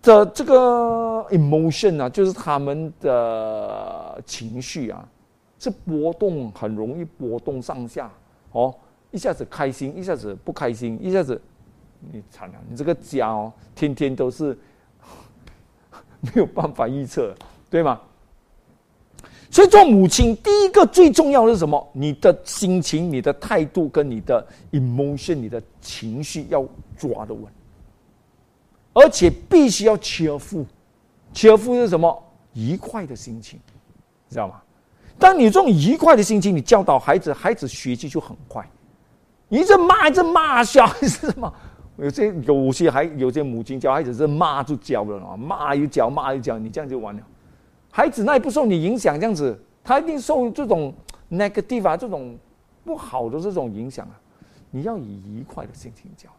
[0.07, 5.05] 的这个 emotion 啊，就是他们的情绪啊，
[5.59, 8.09] 是波动，很容易波动上下
[8.53, 8.73] 哦。
[9.11, 11.41] 一下子开心，一下子不开心，一下子
[12.11, 14.57] 你惨了，你这个家哦，天天都是
[16.21, 17.33] 没有办法预测，
[17.69, 17.99] 对吗？
[19.49, 21.87] 所以做母亲，第一个最重要的是什么？
[21.93, 26.65] 你的心情、你的态度跟你的 emotion、你的情绪要
[26.97, 27.43] 抓得稳，
[28.97, 30.65] 而且必须要切腹，
[31.31, 31.75] 切腹。
[31.75, 32.23] 是什么？
[32.53, 33.59] 愉快的心情，
[34.27, 34.55] 知道吗？
[35.19, 38.67] 当你这种愉快的心情，你教导孩子，孩子学习就很快。
[39.49, 41.53] 一阵骂，一阵骂小孩子什么？
[41.97, 47.21] 有些有些还有些母亲教孩子是骂就教了啊，骂又教，骂又教，你这样就完了。
[47.91, 50.91] 孩子那也不受你影响，这样子，他一定受这种
[51.29, 52.35] negative 啊，这种
[52.83, 54.19] 不好的这种影响啊。
[54.71, 56.29] 你要以愉快的心情教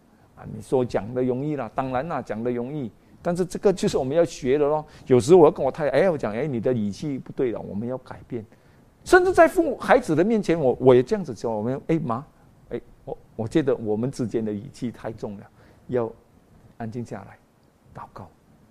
[0.55, 2.91] 你说讲的容易啦，当然啦，讲的容易，
[3.23, 4.85] 但是这个就是我们要学的咯。
[5.07, 8.45] 有时我要跟我太太，哎，我讲，哎，你的语气不对了，我们要改变。
[9.05, 12.25] 甚至在父母孩子的面前，我我也这样子说我们，哎妈，
[12.71, 15.47] 哎，我我觉得我们之间的语气太重了，
[15.87, 16.11] 要
[16.77, 17.39] 安静下来，
[17.95, 18.29] 祷告，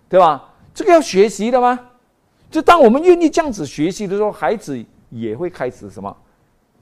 [0.07, 0.53] 对吧？
[0.73, 1.79] 这个要学习的吗？
[2.51, 6.15] 就当我们愿意这样子学习的时候，孩子也会开始什么，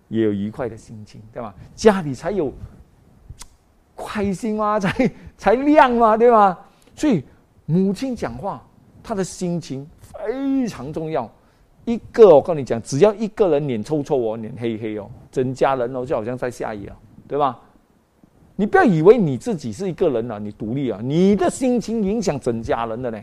[0.10, 1.56] 也有愉快的心情，对吧？
[1.74, 2.52] 家里才有
[3.96, 6.58] 开心啊，才才 亮嘛，对吧？
[6.96, 7.24] 所以
[7.66, 8.62] 母亲讲话，
[9.04, 11.30] 她的心情非常重要。
[11.86, 16.96] 一个我跟你讲，只要一个人脸臭臭哦，脸黑黑哦，整家人哦就好像在下雨了，
[17.28, 17.60] 对吧？
[18.56, 23.20] 你不要以为你自己是一个人啊，你独立啊，你的心情影响整家人的呢，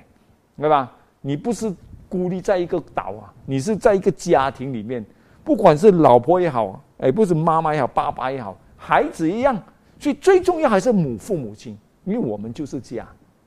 [0.57, 0.93] 对吧？
[1.21, 1.75] 你不是。
[2.13, 5.03] 孤立在一个岛啊，你是在一个家庭里面，
[5.43, 9.57] 不管是老婆也好，哎，不是妈妈也好，爸爸也好，孩子一样，
[10.03, 13.07] 所以最重要还是母父母亲，因为我们就是家，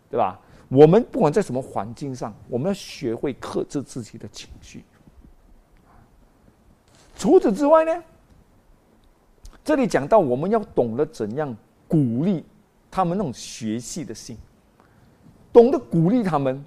[0.09, 0.39] 对吧？
[0.69, 4.85] 我们不管在什么环境上，我们要学会克制自己的情绪。
[7.17, 8.03] 除此之外呢，
[9.65, 11.53] 这里讲到我们要懂得怎样
[11.89, 12.45] 鼓励
[12.89, 14.37] 他们那种学习的心，
[15.51, 16.63] 懂得鼓励他们。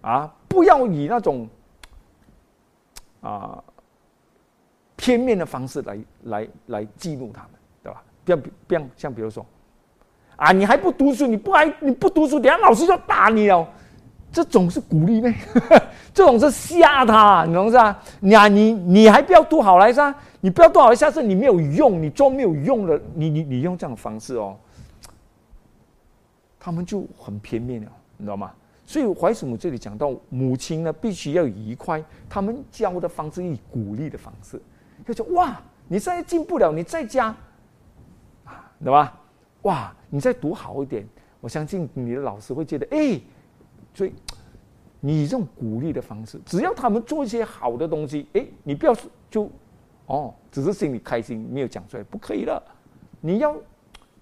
[0.00, 1.48] 啊，不要以那种
[3.22, 3.62] 啊
[4.96, 7.52] 片面的方式来来来记录他们，
[8.24, 9.44] 不要不要像比如说，
[10.36, 13.66] 啊，你还不读书，你不还你不读书，等下老师就打你哦。
[14.32, 15.32] 这种是鼓励呗，
[16.12, 17.96] 这种是吓他，你懂是啊？
[18.18, 20.12] 你啊，你你还不要读好来噻？
[20.40, 24.56] 你不要读好来，下次你没有用，你做没有用的，你你你用这样的方式哦，
[26.58, 28.50] 他们就很片面了，你知道吗？
[28.84, 32.02] 所以怀什母这里讲到母亲呢，必须要愉快。
[32.28, 34.60] 他们教的方式以鼓励的方式，
[35.06, 37.32] 就说哇，你现在进不了，你在家，
[38.84, 39.18] 对吧？
[39.62, 41.08] 哇，你再读好一点，
[41.40, 43.18] 我相信你的老师会觉得哎，
[43.94, 44.12] 所以
[45.00, 48.94] 你这种鼓励的方式，只要他们做一些好的东西，哎，你不要
[49.30, 49.50] 就
[50.06, 52.62] 哦，只是心里开心，没有讲出来，不可以了。
[53.20, 53.56] 你要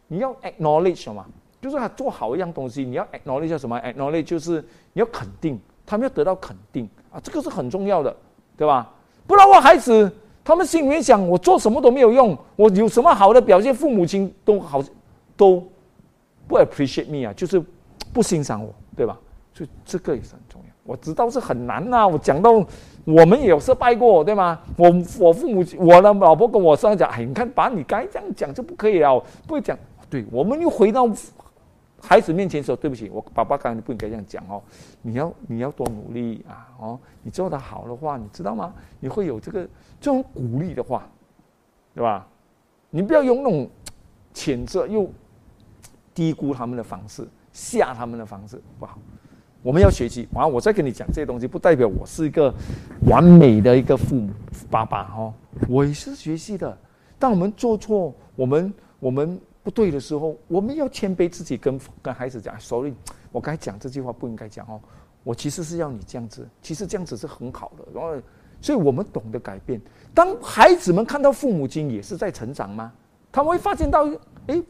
[0.06, 1.26] 你要 acknowledge 嘛。
[1.60, 4.60] 就是他做好一样东西，你要 acknowledge 叫什么？acknowledge 就是
[4.92, 8.16] 你要肯定，他们要得到肯定啊，这个是很重要的，
[8.56, 8.92] 对吧？
[9.28, 10.12] 不然我孩子
[10.44, 14.82] 他们心里面想，我做什么都没有用，我有什么好的表现，父母亲都好
[15.36, 15.62] 都
[16.48, 17.62] 不 appreciate me 啊，就是
[18.12, 19.18] 不欣赏我，对吧？
[19.54, 20.68] 所以这个也是很重要。
[20.84, 22.50] 我知道是很难呐，我讲到
[23.04, 24.58] 我们也有失败过，对吗？
[24.76, 24.88] 我
[25.20, 29.78] 我父母我的老婆跟我商量讲，哎，你看把你该这样讲就不可以了，不会讲。
[30.10, 31.08] 对，我们又回到。
[32.04, 34.60] 孩子面前说：“对不起，我爸爸刚才不应该这样讲哦，
[35.02, 36.68] 你要你要多努力啊！
[36.80, 38.74] 哦，你做的好的话，你知道吗？
[38.98, 39.62] 你会有这个
[40.00, 41.08] 这种鼓励的话，
[41.94, 42.26] 对吧？
[42.90, 43.70] 你不要用那种
[44.34, 45.08] 谴责又
[46.12, 48.98] 低估他们的方式，吓他们的方式不好。
[49.62, 50.28] 我们要学习。
[50.32, 52.52] 完，我再跟你讲这些东西，不代表我是一个
[53.06, 54.32] 完美的一个父母
[54.68, 55.32] 爸爸哦，
[55.68, 56.76] 我也是学习的。
[57.16, 59.40] 当我们做错，我们我们。
[59.62, 62.92] 不对的时候，我们要谦卑自己，跟跟孩子讲：“sorry，
[63.30, 64.80] 我刚才讲这句话不应该讲哦。
[65.24, 67.84] 我其实是要你这样子，其实这样子是很好的。
[67.94, 68.20] 然后，
[68.60, 69.80] 所以我们懂得改变。
[70.12, 72.92] 当孩子们看到父母亲也是在成长吗？
[73.30, 74.04] 他们会发现到，
[74.48, 74.60] 哎，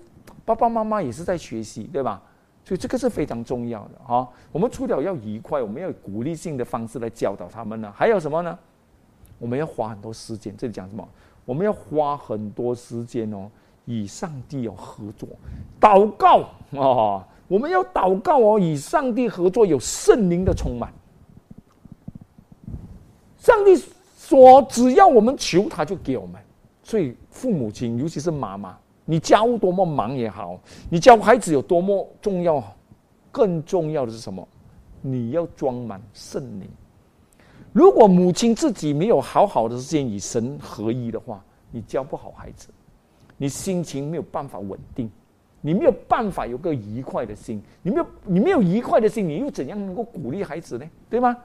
[0.44, 2.22] 爸爸妈妈也是在学习，对吧？
[2.64, 4.28] 所以这个是非常重要的哈。
[4.52, 7.90] 我们除了要愉快，我们要鼓励性的方式来教导他们呢。
[7.96, 8.58] 还有什么呢？
[9.38, 10.54] 我们要花很多时间。
[10.56, 11.08] 这里讲什么？
[11.44, 13.50] 我们要花很多时间哦，
[13.86, 15.28] 与上帝有合作，
[15.80, 16.48] 祷告
[16.80, 17.26] 啊。
[17.48, 20.90] 我们要祷告哦，与上帝合作，有圣灵的充满。
[23.36, 23.76] 上帝
[24.16, 26.40] 说：“只要我们求，他就给我们。”
[26.82, 32.62] 所以父母亲，尤其是妈妈，你家务多么忙也好，你教孩子有多么重要，
[33.30, 34.46] 更重要的是什么？
[35.02, 36.66] 你要装满圣灵。
[37.72, 42.68] 如果母亲自己没有好好的时间与神合一的话，你教不好孩子，
[43.42, 45.10] 你心情没有办法稳定，
[45.62, 50.88] 你没有办法有个愉快的心，你没有你没有愉快的心，你又怎样能够鼓励孩子呢？
[51.10, 51.36] 对吗？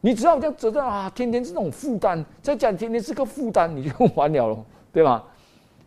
[0.00, 5.24] 你只要这样觉得啊，天天是这种负担，在家天天是个负担，你就完了了，对吧？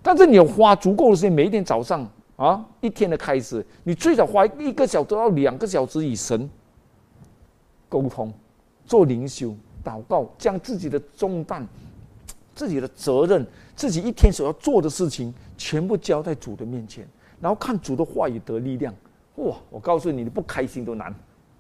[0.02, 6.50] 但是你有花足够的时间，每一天早上啊，一天的开始，你最少花一个小时到两个小时与神
[7.90, 8.34] 沟通，
[8.86, 11.68] 做灵修、祷告，将自己的重担、
[12.56, 13.46] 自己的责任、
[13.82, 17.04] 自己一天所要做的事情，全部交在主的面前，
[17.40, 18.94] 然后看主的话语得力量。
[19.38, 19.56] 哇！
[19.72, 21.12] 我告诉你，你不开心都难，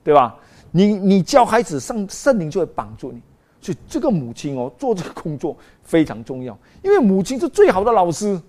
[0.03, 0.37] 对吧？
[0.69, 3.19] 你你教孩子，圣圣灵就会帮助你。
[3.59, 8.39] 所以这个母亲哦，做这个工作非常重要，因为母亲是最好的老师。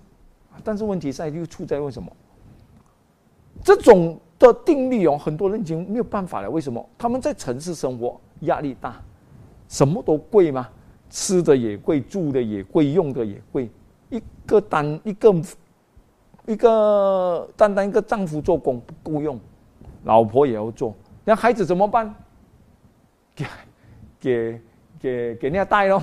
[0.63, 2.15] 但是问题在又出在为什么？
[3.63, 6.47] 这种的定力哦，很多人已经没有办法了。
[6.51, 6.87] 为什么？
[6.95, 9.01] 他们在城市生活压力大，
[9.67, 10.69] 什么都贵吗？
[11.13, 13.69] 吃的也贵，住的也贵，用的也贵。
[14.09, 15.35] 一个单一个
[16.47, 19.39] 一个单单一个丈夫做工不够用，
[20.05, 20.95] 老婆也要做。
[21.23, 22.11] 那孩子怎么办？
[23.35, 23.45] 给
[24.19, 24.61] 给
[24.99, 26.01] 给给人家带喽，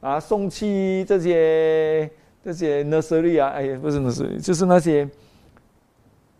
[0.00, 2.10] 啊，送去这些
[2.44, 5.08] 这些 nursery 啊，哎，不是 nursery，就是那些，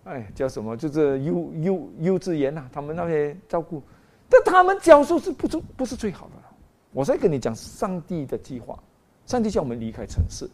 [0.05, 0.77] 哎，叫什么？
[0.77, 3.83] 就是幼幼幼稚园呐，他们那些照顾，
[4.29, 6.33] 但他们教授是不不不是最好的。
[6.93, 8.79] 我在跟你讲上帝的计划，
[9.27, 10.49] 上帝叫我们离开城市，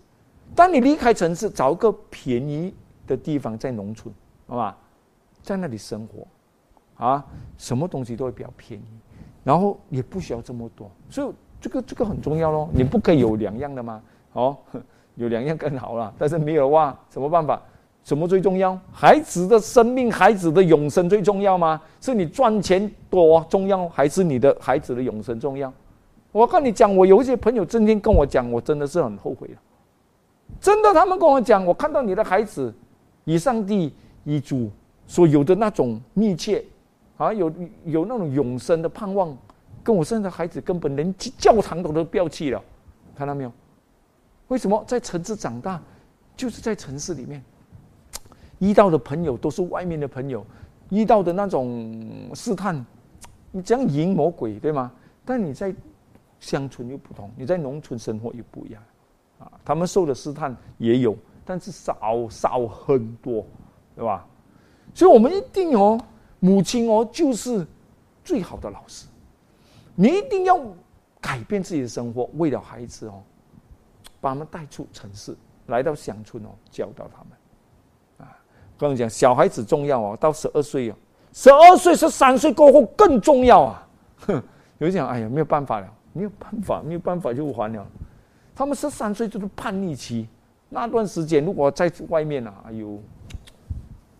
[0.54, 2.74] 当你离开城市，找一个便宜
[3.06, 4.14] 的地方，在农村，
[4.46, 4.76] 好吧，
[5.42, 6.26] 在那里生活。
[6.96, 7.22] 啊，
[7.58, 8.84] 什么东西都会比较便宜，
[9.44, 12.70] 然后也不需要这么多，所以这个这个很重要咯。
[12.72, 14.02] 你不可以有两样的吗？
[14.32, 14.56] 哦，
[15.16, 17.60] 有两样更好了，但是没有的话，什么办法？
[18.02, 18.78] 什么最重要？
[18.90, 21.78] 孩子的生命、孩子的永生最重要吗？
[22.00, 25.70] 是你赚钱多重要，还是你的孩子的永生重要？
[26.36, 29.54] 我跟你讲，我有一些朋友今天跟我讲，我真的是很后悔了。
[30.60, 32.74] 真的，他们跟我讲，我看到你的孩子
[33.24, 33.90] 以上帝、
[34.22, 34.70] 以主
[35.06, 36.62] 所有的那种密切。
[37.16, 37.50] 啊，有
[37.86, 39.34] 有那种永生的盼望，
[39.82, 42.62] 跟我生的孩子根本连教堂都都不要去了，
[43.16, 43.50] 看到没有？
[44.48, 45.80] 为什么在城市长大，
[46.36, 47.42] 就是在城市里面
[48.58, 50.44] 遇到的朋友都是外面的朋友，
[50.90, 52.84] 遇到的那种试探，
[53.52, 54.92] 你这样赢魔鬼对吗？
[55.24, 55.74] 但你在
[56.40, 58.82] 乡村又不同，你在农村生活又不一样，
[59.38, 63.44] 啊，他们受的试探也有，但是少少很多，
[63.94, 64.26] 对吧？
[64.94, 65.98] 所以我们一定哦。
[66.38, 67.66] 母亲哦，就是
[68.22, 69.06] 最好的老师。
[69.94, 70.60] 你一定要
[71.18, 73.22] 改变自己的生活，为了孩子哦，
[74.20, 75.34] 把他们带出城市，
[75.66, 78.28] 来到乡村哦，教导他们。
[78.28, 78.36] 啊，
[78.76, 80.94] 刚刚讲小孩子重要哦，到十二岁哦，
[81.32, 83.88] 十二岁十三岁过后更重要啊。
[84.26, 84.34] 哼，
[84.78, 87.86] 有人讲，哎呀，没有办法了，没有办法，没有办法就还了。
[88.54, 90.26] 他们十三岁就是叛逆期，
[90.70, 92.98] 那段时间如果在外面啊，哎呦，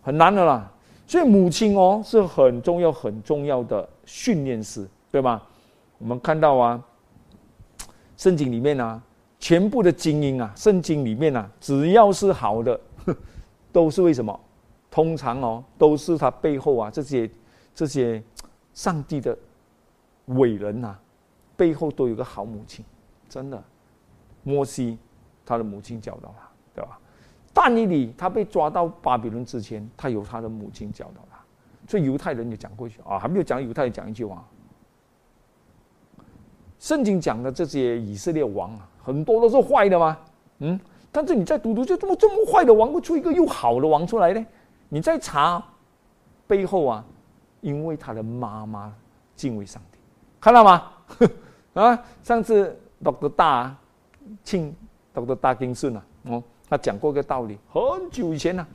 [0.03, 0.71] 很难的啦。
[1.07, 5.41] 所以母亲哦是很重要很重要的训练师，对吧？
[5.97, 6.83] 我们看到啊，
[8.17, 9.01] 圣经里面啊，
[9.39, 12.79] 全部的精英啊，圣经里面啊，只要是好的，
[13.71, 14.37] 都是为什么？
[14.91, 17.29] 通常哦，都是他背后啊这些
[17.73, 18.21] 这些
[18.73, 19.37] 上帝的
[20.25, 20.97] 伟人呐，
[21.57, 22.85] 背后都有个好母亲，
[23.27, 23.61] 真的。
[24.43, 24.97] 摩西
[25.45, 26.97] 他的母亲教导他，对吧？
[27.53, 31.37] 但以理他被抓到巴比伦之前，他有他的母亲教导他，
[31.85, 34.47] 所以犹太人就讲过去啊，还没有讲犹太人讲一句话。
[36.79, 40.17] 圣经讲的这些以色列王啊，很多都是坏的吗？
[40.59, 40.79] 嗯，
[41.11, 44.45] 但是你在读读，就这么这么坏的王，会出一个又好的王出来呢？
[44.87, 45.61] 你在查
[46.45, 47.03] 背后啊，
[47.59, 48.93] 因为他的妈妈
[49.35, 49.97] 敬畏上帝，
[50.39, 50.89] 看到吗？
[51.81, 53.75] 啊，上次读的大
[54.43, 54.75] 庆
[55.13, 56.43] 读的大经顺啊，哦。
[56.69, 58.67] 他讲过个道理，很久以前呢，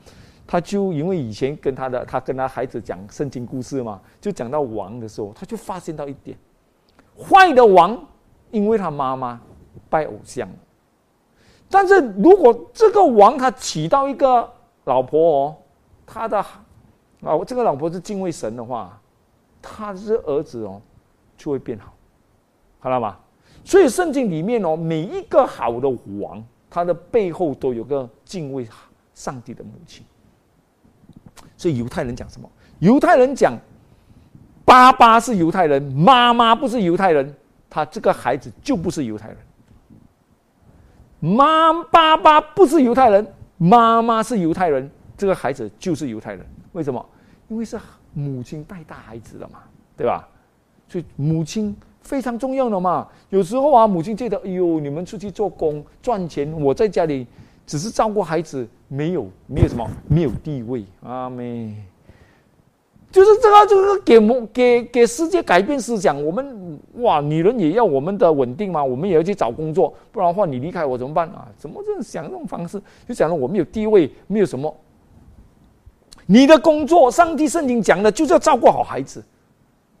[0.47, 6.35] 他就因为以前跟他的他跟他孩子讲圣经故事嘛，就讲到王的时候，他就发现到一点，
[7.15, 7.95] 坏的王，
[8.49, 9.39] 因为他妈妈
[9.91, 10.49] 拜偶像，
[11.69, 14.51] 但是如果这个王他娶到一个
[14.85, 15.55] 老婆哦，
[16.07, 18.99] 他的啊，这个老婆是敬畏神的话，
[19.61, 20.81] 他是儿子哦，
[21.37, 21.93] 就会变好，
[22.83, 23.17] 看到吗？
[23.63, 28.67] 所以圣经里面哦，每一个好的王，他的背后都有个敬畏
[29.13, 30.05] 上帝的母亲。
[31.55, 32.51] 所以犹太人讲什么？
[32.79, 33.57] 犹太人讲，
[34.65, 37.33] 爸爸是犹太人，妈妈不是犹太人，
[37.69, 39.37] 他这个孩子就不是犹太人。
[41.21, 43.25] 妈爸爸不是犹太人，
[43.57, 46.45] 妈妈是犹太人，这个孩子就是犹太人。
[46.73, 47.09] 为什么？
[47.47, 47.79] 因为是
[48.13, 49.59] 母亲带大孩子的嘛，
[49.95, 50.27] 对吧？
[50.89, 51.73] 所以母亲。
[52.03, 57.25] 非常重要的嘛，有时候啊，母亲觉得，哎呦，你们出去做工赚钱，我在家里
[57.65, 61.73] 只是照顾孩子，没有没有什么，没有地位啊妹，
[63.09, 66.21] 就是这个，就是给母给给世界改变思想。
[66.23, 71.47] 我们哇，女人也要我们的稳定嘛，我们也要去找工作，不然的话，你离开我怎么办啊？
[71.57, 74.75] 怎么这样想这种方式，就想着我没有地位，没有什么。
[76.25, 79.23] 你的工作，上帝圣经讲的，就是要照顾好孩子，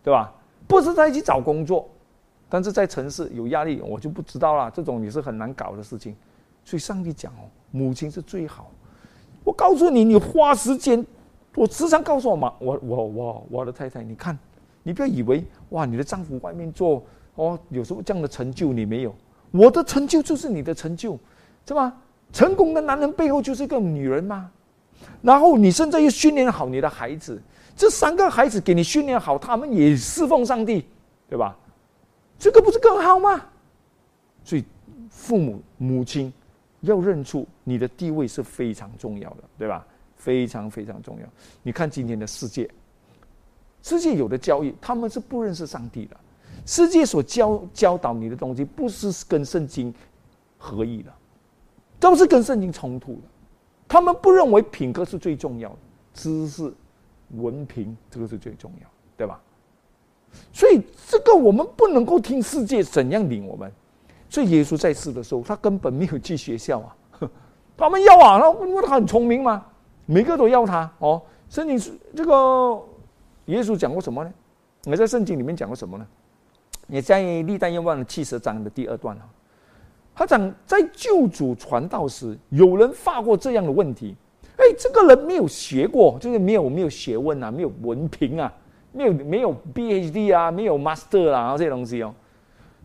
[0.03, 0.33] 对吧？
[0.67, 1.87] 不是在一起找工作。
[2.49, 4.69] 但是在城市有压力，我就不知道了。
[4.69, 6.15] 这种也是很难搞的事情，
[6.63, 8.69] 所以上帝讲哦，母亲是最好。
[9.43, 11.03] 我告诉你，你花时间，
[11.55, 14.37] 我时常告诉我妈，我我我我的太太，你看，
[14.83, 17.03] 你不要以为哇，你的丈夫外面做
[17.33, 19.15] 哦，有时候这样的成就你没有，
[19.49, 21.17] 我的成就就是你的成就，
[21.67, 21.91] 是吧？
[22.31, 24.51] 成功的男人背后就是一个女人吗？
[25.23, 27.41] 然后你现在又训练好你的孩子，
[27.75, 30.85] 这三个孩子给你训练好，他们也侍奉上帝，
[31.27, 31.57] 对吧？
[32.37, 33.41] 这个不是更好吗？
[34.43, 34.63] 所以，
[35.09, 36.31] 父母母亲
[36.81, 39.85] 要认出你的地位是非常重要的，对吧？
[40.17, 41.27] 非常非常重要。
[41.61, 42.69] 你看今天的世界，
[43.81, 46.17] 世界有的教育，他们是不认识上帝的。
[46.65, 49.93] 世界所教教导你的东西，不是跟圣经
[50.57, 51.11] 合一的，
[51.99, 53.21] 都是跟圣经冲突的。
[53.87, 55.77] 他们不认为品格是最重要的，
[56.13, 56.73] 知识、
[57.31, 59.39] 文凭这个是最重要，对吧？
[60.51, 63.71] 所以这个我们不能够听世界怎样领我们。
[64.29, 66.95] 所以耶稣在世的时候，他根本没有去学校啊。
[67.77, 69.63] 他们要啊，那因为他很聪明嘛，
[70.05, 71.21] 每个都要他哦。
[71.49, 72.81] 圣经是这个
[73.45, 74.33] 耶稣讲过什么呢？
[74.83, 76.07] 你在圣经里面讲过什么呢？
[76.87, 79.29] 也在历代愿望的七十章的第二段啊。
[80.15, 84.15] 他讲在救主传道时，有人发过这样的问题：
[84.63, 88.51] 哎，这个人没有学过，就是没有没有学问啊，没有文凭啊。
[88.95, 92.13] 没有没有 B H D 啊，没有 Master 啊，这些东西哦，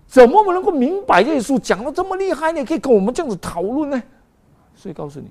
[0.06, 2.64] 怎么能够明白这些书讲的这么厉害呢？
[2.64, 4.02] 可以跟我们这样子讨论呢？
[4.74, 5.26] 所以告诉你，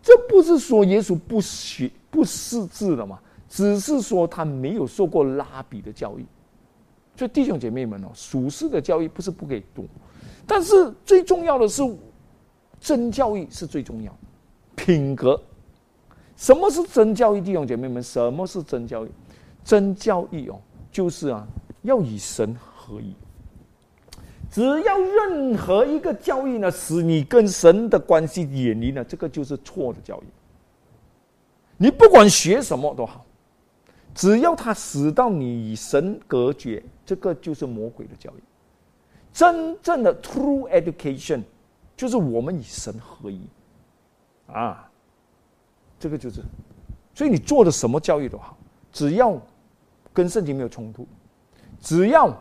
[0.00, 3.18] 这不是说耶稣不学不识字了嘛，
[3.48, 6.24] 只是说他没有受过拉比的教育。
[7.16, 9.88] 所以弟兄姐妹们哦，属世的教育不是不可以读，
[10.46, 11.82] 但是最重要的是
[12.78, 14.16] 真教育是最重要，
[14.84, 15.40] 品格。
[16.36, 18.02] 什么是真教育，弟兄姐妹们？
[18.02, 19.10] 什么是真教育？
[19.62, 20.58] 真教育哦，
[20.90, 21.46] 就是啊，
[21.82, 23.14] 要与神合一。
[24.50, 30.24] 只要任何一个教育呢，使你跟神的关系远离了，这个就是错的教育。
[31.76, 33.24] 你不管学什么都好，
[34.14, 38.42] 只要它使到你与神隔绝，这个就是魔鬼的教育。
[39.32, 41.42] 真正的 true education
[41.96, 43.40] 就是我们与神合一
[44.52, 44.86] 啊。
[45.98, 46.42] 这个就是，
[47.14, 48.56] 所以你做的什么教育都好，
[48.90, 49.38] 只要
[50.14, 51.06] 跟圣经没有冲突，
[51.78, 52.34] 只要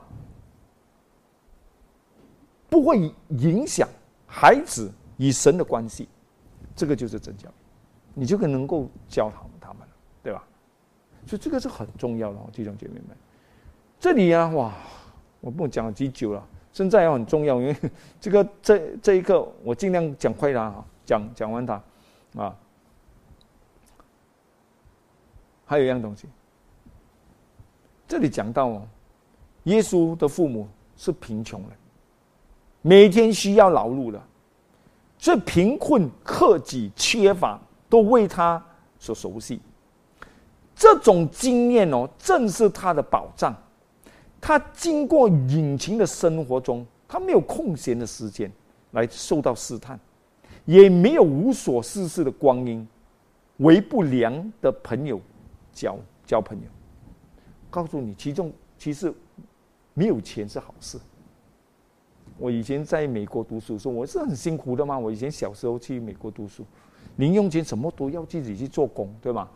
[2.70, 3.86] 不会影响
[4.26, 6.07] 孩子与神的关系，
[6.74, 7.49] 这个就是真教，
[8.14, 9.80] 你就可能够教他们，他们
[10.24, 10.41] 对吧？
[11.28, 13.18] 所以这个是很重要的哦，弟兄姐妹们。
[13.99, 14.74] 这里啊，哇，
[15.41, 17.76] 我不讲了几久了，现在要很重要，因为
[18.22, 21.84] 这个这这一刻我尽量讲快它哈，讲讲完它
[22.36, 22.55] 啊。
[25.65, 26.27] 还有一样东西，
[28.07, 28.88] 这里讲到哦，
[29.65, 30.67] 耶稣的父母
[30.97, 31.69] 是贫穷的，
[32.82, 34.19] 每天需要劳碌的，
[35.19, 38.63] 所以贫困、克己、缺乏都为他
[38.97, 39.61] 所熟悉。
[40.75, 43.55] 这种经验哦，正是他的保障。
[44.41, 48.51] 他经过隐情的生活中，他没有空闲的时间
[48.91, 49.99] 来受到试探，
[50.66, 52.88] 也没有无所事事的光阴，
[53.57, 55.20] 为不良的朋友。
[55.72, 56.64] 交交朋友，
[57.70, 59.14] 告诉你，其中其实
[59.93, 60.99] 没有钱是好事。
[62.38, 64.97] 我以前在美国读书，说我是很辛苦的嘛。
[64.99, 66.66] 我以前小时候去美国读书，
[67.16, 69.47] 零用钱什么都要自己去做工，对吗？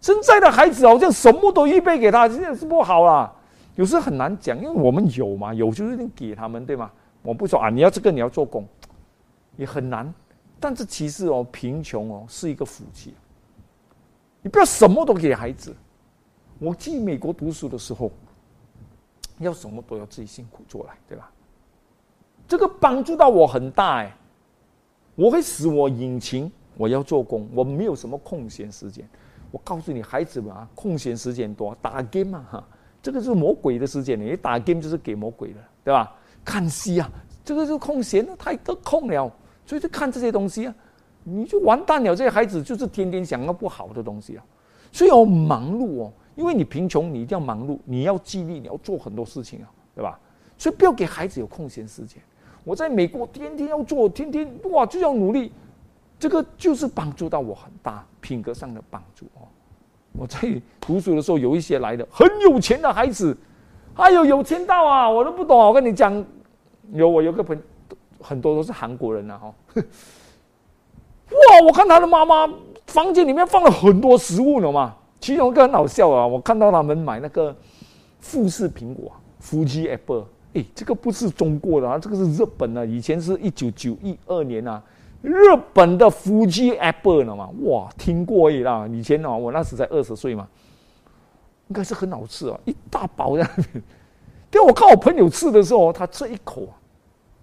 [0.00, 3.32] 现在的孩子好像什么都预备给他，现在是不好啦。
[3.76, 6.90] 有时很难讲，因为我们有嘛，有就一定给他们，对吗？
[7.22, 8.66] 我不说啊，你要这个你要做工，
[9.56, 10.12] 也很难
[10.62, 13.12] 但是其实哦，贫穷哦是一个福气。
[14.40, 15.74] 你不要什么都给孩子。
[16.60, 18.12] 我去美国读书的时候，
[19.38, 21.28] 要什么都要自己辛苦做来，对吧？
[22.46, 24.16] 这个帮助到我很大哎。
[25.16, 29.04] 我会使我引擎，我要做工，我没有什么空闲时间。
[29.50, 32.64] 我告诉你，孩子们啊，空闲时间多，打 game 嘛哈，
[33.02, 36.14] 这个是魔鬼的时间，你打 game 就是给魔鬼的，对吧？
[36.44, 37.10] 看戏啊，
[37.44, 39.30] 这个是空闲，太得空了，
[39.72, 40.74] 所以就看这些东西啊，
[41.24, 42.14] 你就完蛋了。
[42.14, 44.44] 这些孩子就是天天想要不好的东西啊，
[44.92, 50.20] 所以要忙碌哦，因为你贫穷，你一定要忙碌，你要激励，你要做很多事情啊，对吧？
[50.58, 52.22] 所以不要给孩子有空闲时间。
[52.64, 55.50] 我在美国天天要做，天天哇就要努力，
[56.18, 59.48] 这个就是帮助到我很大品格上的帮助哦。
[60.12, 60.38] 我在
[60.82, 63.34] 读书的时候，有一些来的很有钱的孩子，
[63.94, 65.58] 哎呦有钱到啊，我都不懂。
[65.58, 66.22] 我跟你讲，
[66.92, 67.58] 有我有个朋，
[68.22, 69.54] 很多都是韩国人啊哈。
[71.30, 72.46] 哇，我看他的妈妈
[72.86, 77.54] 房间里面放了很多食物了嘛，其中一个很好笑啊，我看到他们买那个
[78.20, 79.10] 富士苹果，
[79.40, 80.24] 富士 apple。
[80.54, 82.84] 哎，这个不是中国的啊，这个是日本的。
[82.84, 84.82] 以前是一九九一二年啊，
[85.22, 85.34] 日
[85.72, 87.48] 本的夫妻 Apple 了嘛？
[87.62, 88.86] 哇，听过一啦。
[88.92, 90.46] 以前哦，我那时才二十岁嘛，
[91.68, 93.82] 应该是很好吃啊，一大包在那边。
[94.50, 96.76] 对，我看我朋友吃的时候，他吃一口啊，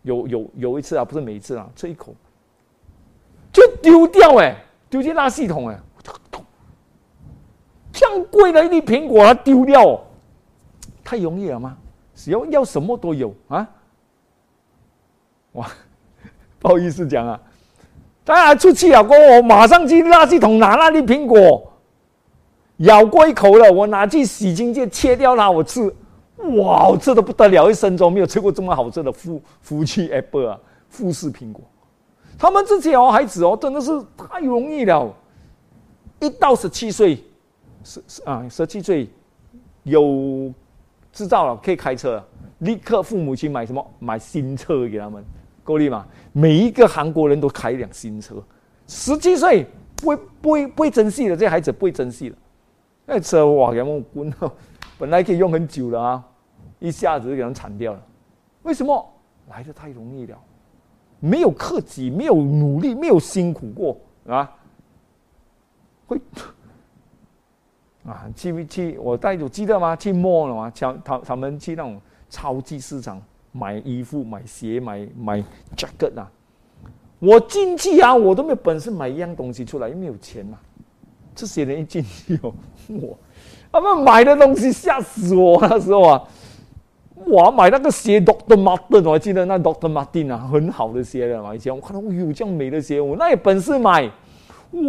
[0.04, 2.14] 有有有一次啊，不是每一次啊，吃一口
[3.52, 4.56] 就丢掉哎，
[4.89, 5.80] 丢进垃圾桶哎，
[7.91, 10.02] 这样贵的一粒苹果，它丢掉哦，
[11.04, 11.78] 太容易了吗？
[12.16, 13.68] 只要要什么都有啊！
[15.54, 15.68] 哇，
[16.60, 17.39] 不好意思讲啊，
[18.24, 21.72] 当然出去了过我，马上去垃圾桶拿那粒苹果，
[22.78, 25.93] 咬过一口了，我拿去洗清洁切掉它，我吃，
[26.57, 30.59] 哇，这都不得了，一生中没有吃过这么好吃的富富气 apple 啊，
[30.89, 31.63] 富士苹果。
[32.37, 35.13] 他们这些哦孩子哦，真的是太容易了，
[36.19, 37.23] 一到十七岁，
[37.83, 39.09] 十十啊十七岁
[39.83, 40.53] 有。
[41.11, 42.23] 知道了，可以开车，
[42.59, 43.85] 立刻父母亲买什么？
[43.97, 45.25] 买新车给他们，
[45.63, 46.05] 够力吗？
[46.31, 48.35] 每一个韩国人都开一辆新车，
[48.85, 49.65] 十七岁
[49.95, 52.35] 不会不会不会珍惜的，这孩子不会珍惜的。
[53.07, 54.53] 那车哇，给他们滚了，
[54.99, 56.23] 本来可以用很久的啊，
[56.80, 58.01] 一下子就给人铲掉了。
[58.63, 59.13] 为什么？
[59.49, 60.38] 来的太容易了，
[61.19, 64.51] 没有克己，没有努力，没有辛苦过啊，
[66.05, 66.21] 会。
[68.05, 69.95] 啊，去去，我带有记得吗？
[69.95, 70.71] 去摸了吗？
[70.75, 71.99] 他他他们去那种
[72.30, 73.21] 超级市场
[73.51, 75.43] 买衣服、买鞋、买买
[75.75, 76.32] jacket 啊。
[77.19, 80.59] 我进去啊，我都没有本事买一样东西出来，因为没有钱嘛。
[81.36, 82.53] 这些人一进去哦，
[82.88, 83.17] 我
[83.71, 86.23] 他们买的东西吓死我那时候啊！
[87.28, 91.53] 哇，买那个鞋，Doctor Martin，我还记得那 Doctor Martin 啊，很好的鞋了嘛。
[91.53, 94.09] 以前我看到哟这样美的鞋，我那有本事买。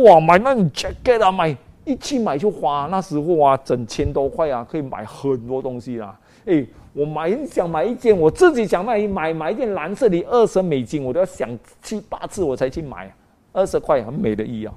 [0.04, 1.56] 哇，买那种 jacket 啊，买。
[1.86, 6.16] 一去买就花，那时候啊，整千多块啊，可以买很多东西啦。
[6.44, 11.48] 哎，我买想买一件，我自己想买买买一件蓝色的二十美金，我都要想
[11.82, 13.12] 七八次我才去买，
[13.54, 14.72] 二十块很美的衣啊。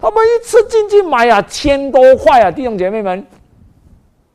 [0.00, 3.24] 他们一次进去买啊，千多块啊，弟兄姐妹们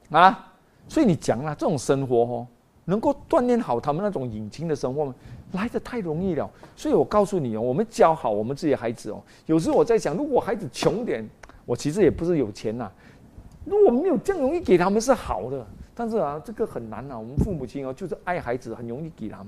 [0.10, 0.47] 啊，
[0.88, 2.48] 所以你讲了，这种生活哦，
[2.86, 5.16] 能够锻炼好他们那种隐情的生活吗，
[5.54, 6.50] 来的太容易了。
[6.76, 11.28] 所以我告诉你哦，我们教好我们自己的孩子哦，有时候我在想，如果孩子穷点。
[11.66, 12.90] 我其实也不是有钱呐，
[13.66, 17.20] 如果没有这样容易给他们是好的，但是啊，这个很难啊。
[17.20, 19.48] 我们父母亲哦，就是爱孩子，很容易给他们，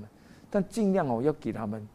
[0.50, 1.88] 但尽量哦要给他们，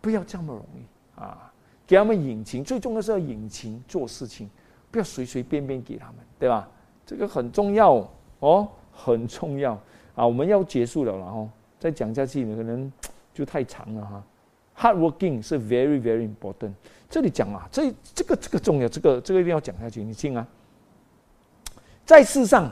[0.00, 1.52] 不要这么容易啊，
[1.84, 4.48] 给他们引擎，最重要是要引擎做事情，
[4.88, 6.68] 不要随随便便给他们，对吧？
[7.04, 8.08] 这个很重要
[8.40, 9.72] 哦，很重要
[10.14, 10.26] 啊。
[10.26, 12.92] 我们要结束了，然后再讲下去，可能
[13.32, 14.22] 就太长了哈。
[14.76, 16.72] Hard working 是 very very important。
[17.08, 20.02] 这里讲啊，这这个这个重要，这个这个一定要讲下去。
[20.02, 20.46] 你听啊，
[22.04, 22.70] 在世上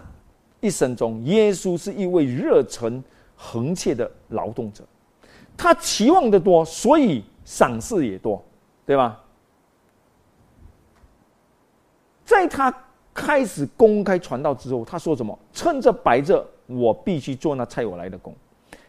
[0.60, 3.02] 一生中，耶稣是一位热忱
[3.36, 4.84] 恒切的劳动者，
[5.56, 8.42] 他期望的多，所以赏赐也多，
[8.86, 9.22] 对吧？
[12.24, 12.70] 在他
[13.20, 15.36] 开始公开传道之后，他说什么？
[15.52, 18.32] 趁着白热，我必须做那差我来的工；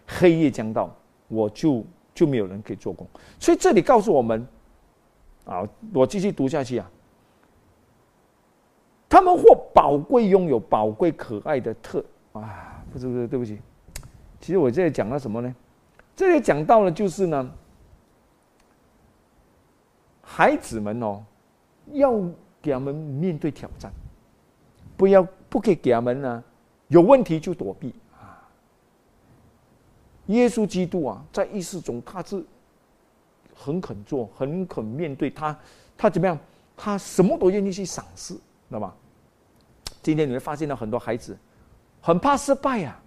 [0.05, 0.95] 黑夜将到，
[1.27, 3.07] 我就就没有人可以做工。
[3.39, 4.47] 所以这里告诉我们。
[5.45, 6.91] 啊，我继续读下去啊。
[9.07, 13.57] 他们或宝贵拥有宝贵可爱的特啊，不是不是，对不起。
[14.39, 15.55] 其实我这里讲了什么呢？
[16.15, 17.51] 这里讲到了就是呢，
[20.21, 21.23] 孩子们哦，
[21.93, 22.13] 要
[22.61, 23.91] 给他们面对挑战，
[24.99, 26.43] 不要不可以给他们呢
[26.89, 28.43] 有问题就躲避啊。
[30.25, 32.43] 耶稣基督啊，在意识中他是。
[33.61, 35.53] 很肯做，很肯面对他，
[35.97, 36.39] 他怎么样？
[36.77, 38.39] 他什么都愿意去赏识，知
[38.69, 38.93] 道吗？
[40.01, 41.37] 今天你会发现到很多孩子
[41.99, 42.97] 很怕失败呀，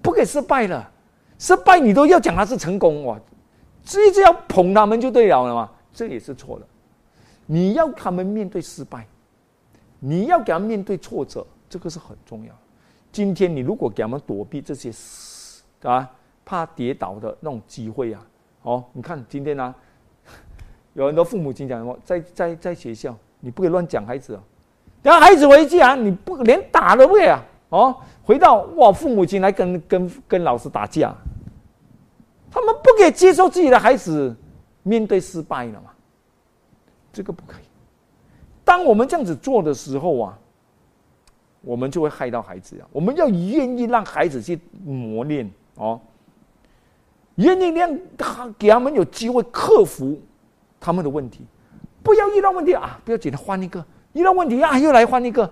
[0.00, 0.88] 不给失败了，
[1.40, 3.18] 失败你都要讲他是成功哇，
[3.82, 6.66] 一直要捧他们就对了了嘛，这也是错的。
[7.44, 9.04] 你要他们面对失败，
[10.06, 12.52] 你要给他们面对挫折，这个是很重要。
[13.10, 14.92] 今天你如果给他们躲避这些
[15.82, 16.10] 啊，
[16.44, 18.26] 怕跌倒的那种机会啊，
[18.62, 19.74] 哦，你看今天呢？
[20.92, 24.42] 有很多父母亲讲什么，在在在学校，你不可以乱讲孩子哦。
[25.02, 27.42] 然后孩子回家，你不连打都不给啊！
[27.70, 31.14] 哦，回到哇，父母亲来跟跟跟老师打架，
[32.50, 34.36] 他们不可以接受自己的孩子
[34.82, 35.90] 面对失败了嘛？
[37.10, 37.63] 这个不可以。
[38.64, 40.38] 当我们这样子做的时候啊，
[41.60, 42.88] 我们就会害到孩子啊。
[42.90, 46.00] 我们要愿意让孩子去磨练哦，
[47.36, 50.20] 愿意让他给他们有机会克服。
[50.80, 51.46] 他们的问题，
[52.02, 53.00] 不要遇到问题啊！
[53.06, 53.82] 不要紧的，换一个。
[54.12, 55.50] 遇到问题啊，又来换一个。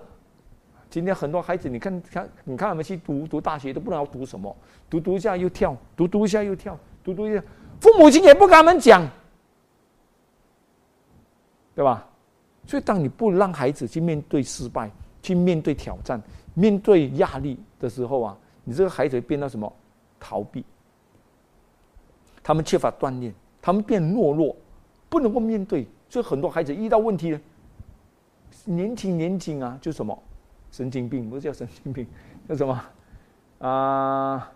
[0.91, 4.55] 今天很多孩子，你看看，你看他们去读读大学，都不知道读什么，
[4.91, 7.43] 读读一下又跳，读读一下又跳，读读一下，
[7.79, 9.09] 父母亲也不跟他们讲，
[11.73, 12.07] 对吧？
[12.65, 14.89] 所以，当你不让孩子去面对失败，
[15.21, 16.21] 去面对挑战，
[16.53, 19.71] 面对压力的时候啊，你这个孩子变到什么？
[20.19, 20.63] 逃避。
[22.41, 24.55] 他们缺乏锻炼，他们变懦弱。
[25.09, 27.37] 不能够面对，所以很多孩子遇到问题，
[28.65, 30.17] 年轻年轻啊，就什么
[30.71, 32.07] 神经病，不是叫神经病，
[32.49, 32.83] 叫什么
[33.69, 34.51] 啊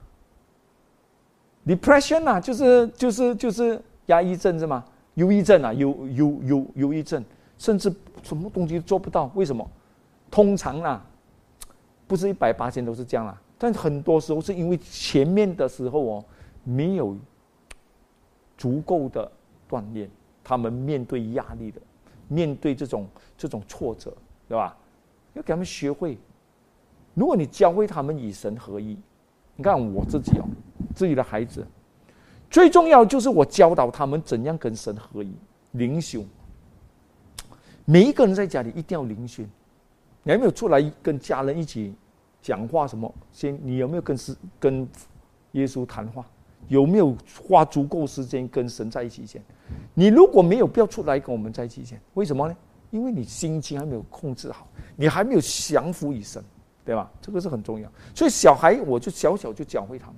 [1.68, 4.84] ？depression 啊，就是就是就是压抑症是吗？
[5.14, 7.24] 忧郁症啊，忧忧忧忧郁症，
[7.58, 7.94] 甚至
[8.24, 9.68] 什么东西做不到，为什么？
[10.30, 11.06] 通常啊，
[12.08, 16.26] 不是一百八千都是这样啦，但很多时候是因为前面的时候哦，
[16.64, 17.18] 没有
[18.58, 19.32] 足够的
[19.70, 20.10] 锻炼。
[20.50, 21.82] 他们面对压力的，
[22.30, 23.06] 面对这种
[23.38, 24.16] 这种挫折，
[24.48, 24.78] 对吧？
[25.34, 26.18] 要给他们学会。
[27.14, 28.98] 如果你教会他们与神合一，
[29.58, 30.48] 你看我自己哦，
[30.96, 31.68] 自己的孩子，
[32.50, 35.36] 最重要就是我教导他们怎样跟神合一。
[35.74, 36.24] 灵修，
[37.90, 39.42] 每一个人在家里一定要灵修。
[40.24, 41.94] 你还没有出来跟家人一起
[42.42, 43.10] 讲话什么？
[43.32, 44.86] 先，你有没有跟是跟
[45.54, 46.26] 耶稣谈话？
[46.68, 49.42] 有没有花足够时间跟神在一起先？
[49.94, 52.58] 你如果没有不要出来跟我们在一起先，为什么呢？
[52.92, 54.68] 因为你心情还没有控制好，
[54.98, 56.44] 你还没有降服于神，
[56.84, 57.10] 对吧？
[57.22, 57.90] 这个是很重要。
[58.14, 60.18] 所以小孩我就小小就教会他们，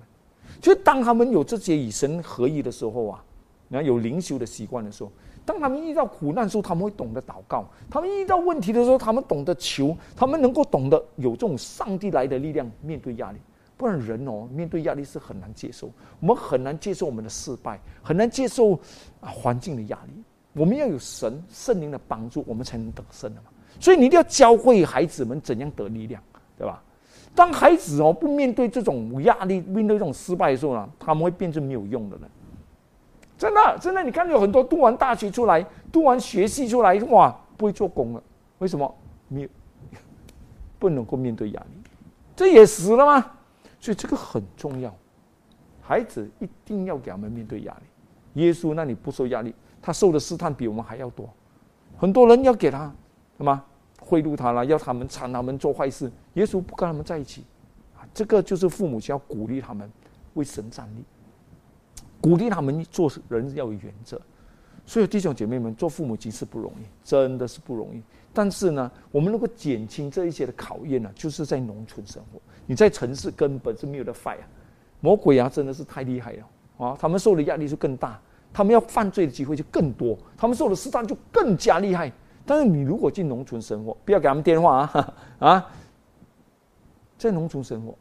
[0.60, 3.24] 就当他们有这些与神合一的时候啊，
[3.68, 5.12] 你看有灵修的习惯的时候，
[5.50, 13.40] 当他们遇到苦难的时候，他们会懂得祷告；他们遇到问题的时候，他们懂得求，他们能够懂得有这种上帝来的力量面对压力。
[13.76, 15.90] 不然人哦，面对压力是很难接受。
[16.20, 18.74] 我们很难接受我们的失败，很难接受
[19.22, 20.22] 啊环境的压力。
[20.54, 23.48] 我们要有神圣灵的帮助，我们才能得胜的嘛。
[23.80, 26.22] 所以你一定要教会孩子们怎样得力量，
[26.60, 26.84] 对吧？
[27.34, 32.30] 当孩子哦不面对这种压力，面对这种失败的时候呢，他们会变成没有用的人。
[33.40, 38.22] 真的，真的，你看有很多读完大学出来，读完学系出来，哇，不会做工了。
[38.58, 38.96] 为什么？
[39.30, 39.50] 没有
[40.78, 41.90] 不能够面对压力，
[42.36, 43.32] 这也死了吗？
[43.80, 44.94] 所以这个很重要，
[45.82, 48.42] 孩子一定要给他们面对压力。
[48.42, 51.30] 耶稣那里不受压力，他受的试探比我们还要多。
[51.98, 52.94] 很多人要给他
[53.38, 53.64] 什么
[54.02, 56.12] 贿赂他了，要他们缠他们做坏事。
[56.34, 57.46] 耶稣不跟他们在一起，
[57.98, 59.90] 啊，这个就是父母亲要鼓励他们
[60.34, 61.04] 为神站立，
[62.22, 64.20] 鼓励他们做人要有原则。
[64.86, 68.02] 所以弟兄姐妹们，做父母亲是不容易，真的是不容易。
[68.34, 72.40] 但是呢，我们能够减轻这一些的考验呢，就是在农村生活。
[72.66, 74.48] 你在城市根本是没有的 fight 啊，
[75.00, 76.48] 魔鬼啊真的是太厉害了
[76.78, 76.98] 啊！
[77.00, 78.20] 他们受的压力就更大，
[78.52, 82.12] 他们要犯罪的机会就更多，他们受的试探就更加厉害。
[82.46, 85.72] 但是你如果进农村生活，不要给他们电话啊 啊，
[87.16, 87.96] 在农村生活，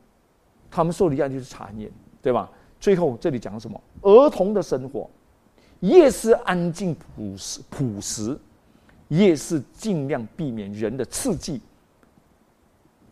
[0.71, 1.91] 他们受的压力是残忍，
[2.23, 2.51] 对吧？
[2.81, 3.81] 最后这里讲什么？
[4.03, 5.09] 儿童的生活，
[5.81, 8.39] 越是安静朴实朴实，
[9.09, 11.61] 越是尽量避免人的刺激。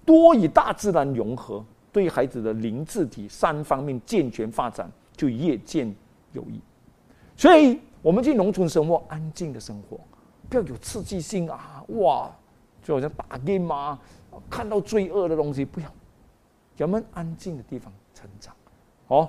[0.05, 5.93] 多与大自然融合，对孩子的灵智体三方面健全发展就越见
[6.33, 6.61] 有益。
[7.37, 9.99] 所以，我们去农村生活，安静的生活，
[10.49, 11.85] 不要有刺激性啊！
[11.89, 12.31] 哇，
[12.85, 14.01] 就好像打 game 啊，
[14.49, 15.93] 看到罪恶的东西，不要。
[16.77, 18.55] 咱们安静的地方成长，
[19.09, 19.29] 哦，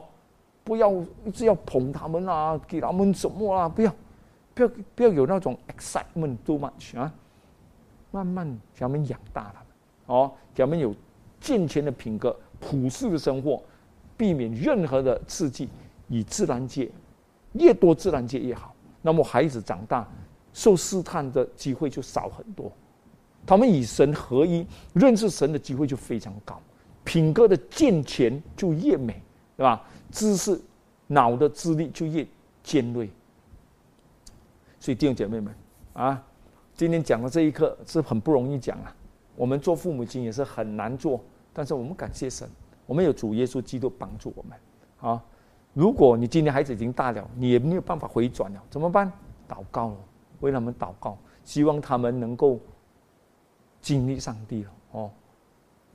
[0.67, 0.91] 不要
[1.23, 3.69] 一直要捧他们啊，给他们什么啊？
[3.69, 3.95] 不要，
[4.53, 7.09] 不要，不要有那种 excitement too much 啊！
[8.11, 9.67] 慢慢咱们养大他们。
[10.07, 10.93] 哦，给他们有
[11.39, 13.63] 健全的品格、朴实的生活，
[14.17, 15.69] 避免任何的刺激，
[16.09, 16.91] 以自然界
[17.53, 18.75] 越多自然界越好。
[19.01, 20.05] 那么孩子长大
[20.51, 22.69] 受试探的机会就少很多。
[23.45, 26.59] 他们与神合一，认识神的机会就非常高，
[27.05, 29.21] 品格的健全就越美，
[29.57, 29.83] 对吧？
[30.11, 30.61] 知识、
[31.07, 32.25] 脑的智力就越
[32.63, 33.09] 尖锐。
[34.79, 35.53] 所以弟兄姐妹们
[35.93, 36.23] 啊，
[36.75, 38.95] 今天讲的这一课是很不容易讲啊。
[39.35, 41.19] 我们做父母亲也是很难做，
[41.51, 42.47] 但是我们感谢神，
[42.85, 44.57] 我们有主耶稣基督帮助我们
[45.11, 45.21] 啊。
[45.73, 49.11] 如果你今天孩子已经大了，你也没有办法回转了，怎么办？
[49.47, 49.97] 祷告了，
[50.39, 52.59] 为他们祷告，希望他们能够
[53.81, 55.11] 经历上帝了哦。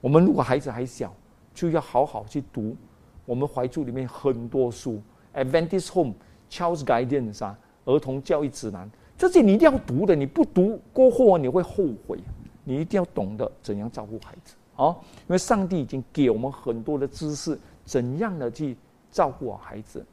[0.01, 1.15] 我们如果孩子还小，
[1.55, 2.77] 就要好好去读
[3.25, 5.01] 我们怀著里面很多书，
[5.45, 6.15] 《Adventist Home》、
[6.77, 7.59] 《Child's Guidance》啊，
[7.93, 12.19] 《儿童教育指南》，这些你一定要读的，你不读过后你会后悔。
[12.65, 18.77] 你一定要懂得怎样照顾孩子，哦，因为上帝已经给我们很多的知识，怎样的去
[19.11, 20.07] 照顾好孩子。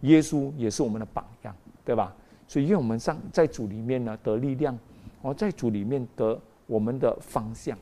[0.00, 1.54] 耶稣也是我们的榜样，
[1.84, 2.16] 对吧？
[2.48, 4.78] 所以愿我们上在主里面呢得力量，
[5.20, 7.76] 哦，在主里面得我们的方向。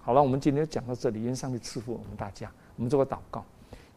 [0.00, 2.48] 好了，我们今天就讲到这里，愿上帝赐福我们大家。
[2.76, 3.44] 我们做个祷告，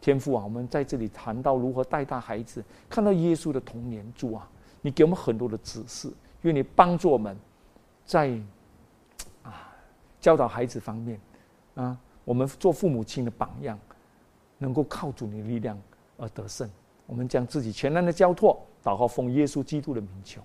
[0.02, 4.50] 天父啊，我们在这里谈到如何带大孩子，看到耶稣的童年主啊，
[4.82, 7.38] 你给我们很多的指示，愿你帮助我们，
[8.06, 8.40] 在
[9.44, 9.66] 啊。
[10.22, 11.18] 教导孩子方面，
[11.76, 13.80] 啊，我们做父母亲的榜样，
[14.58, 15.82] 能够靠主你的力量
[16.18, 16.70] 而得胜。
[17.06, 20.42] 我们将自己全然的交托，祷告奉耶稣基督的名求。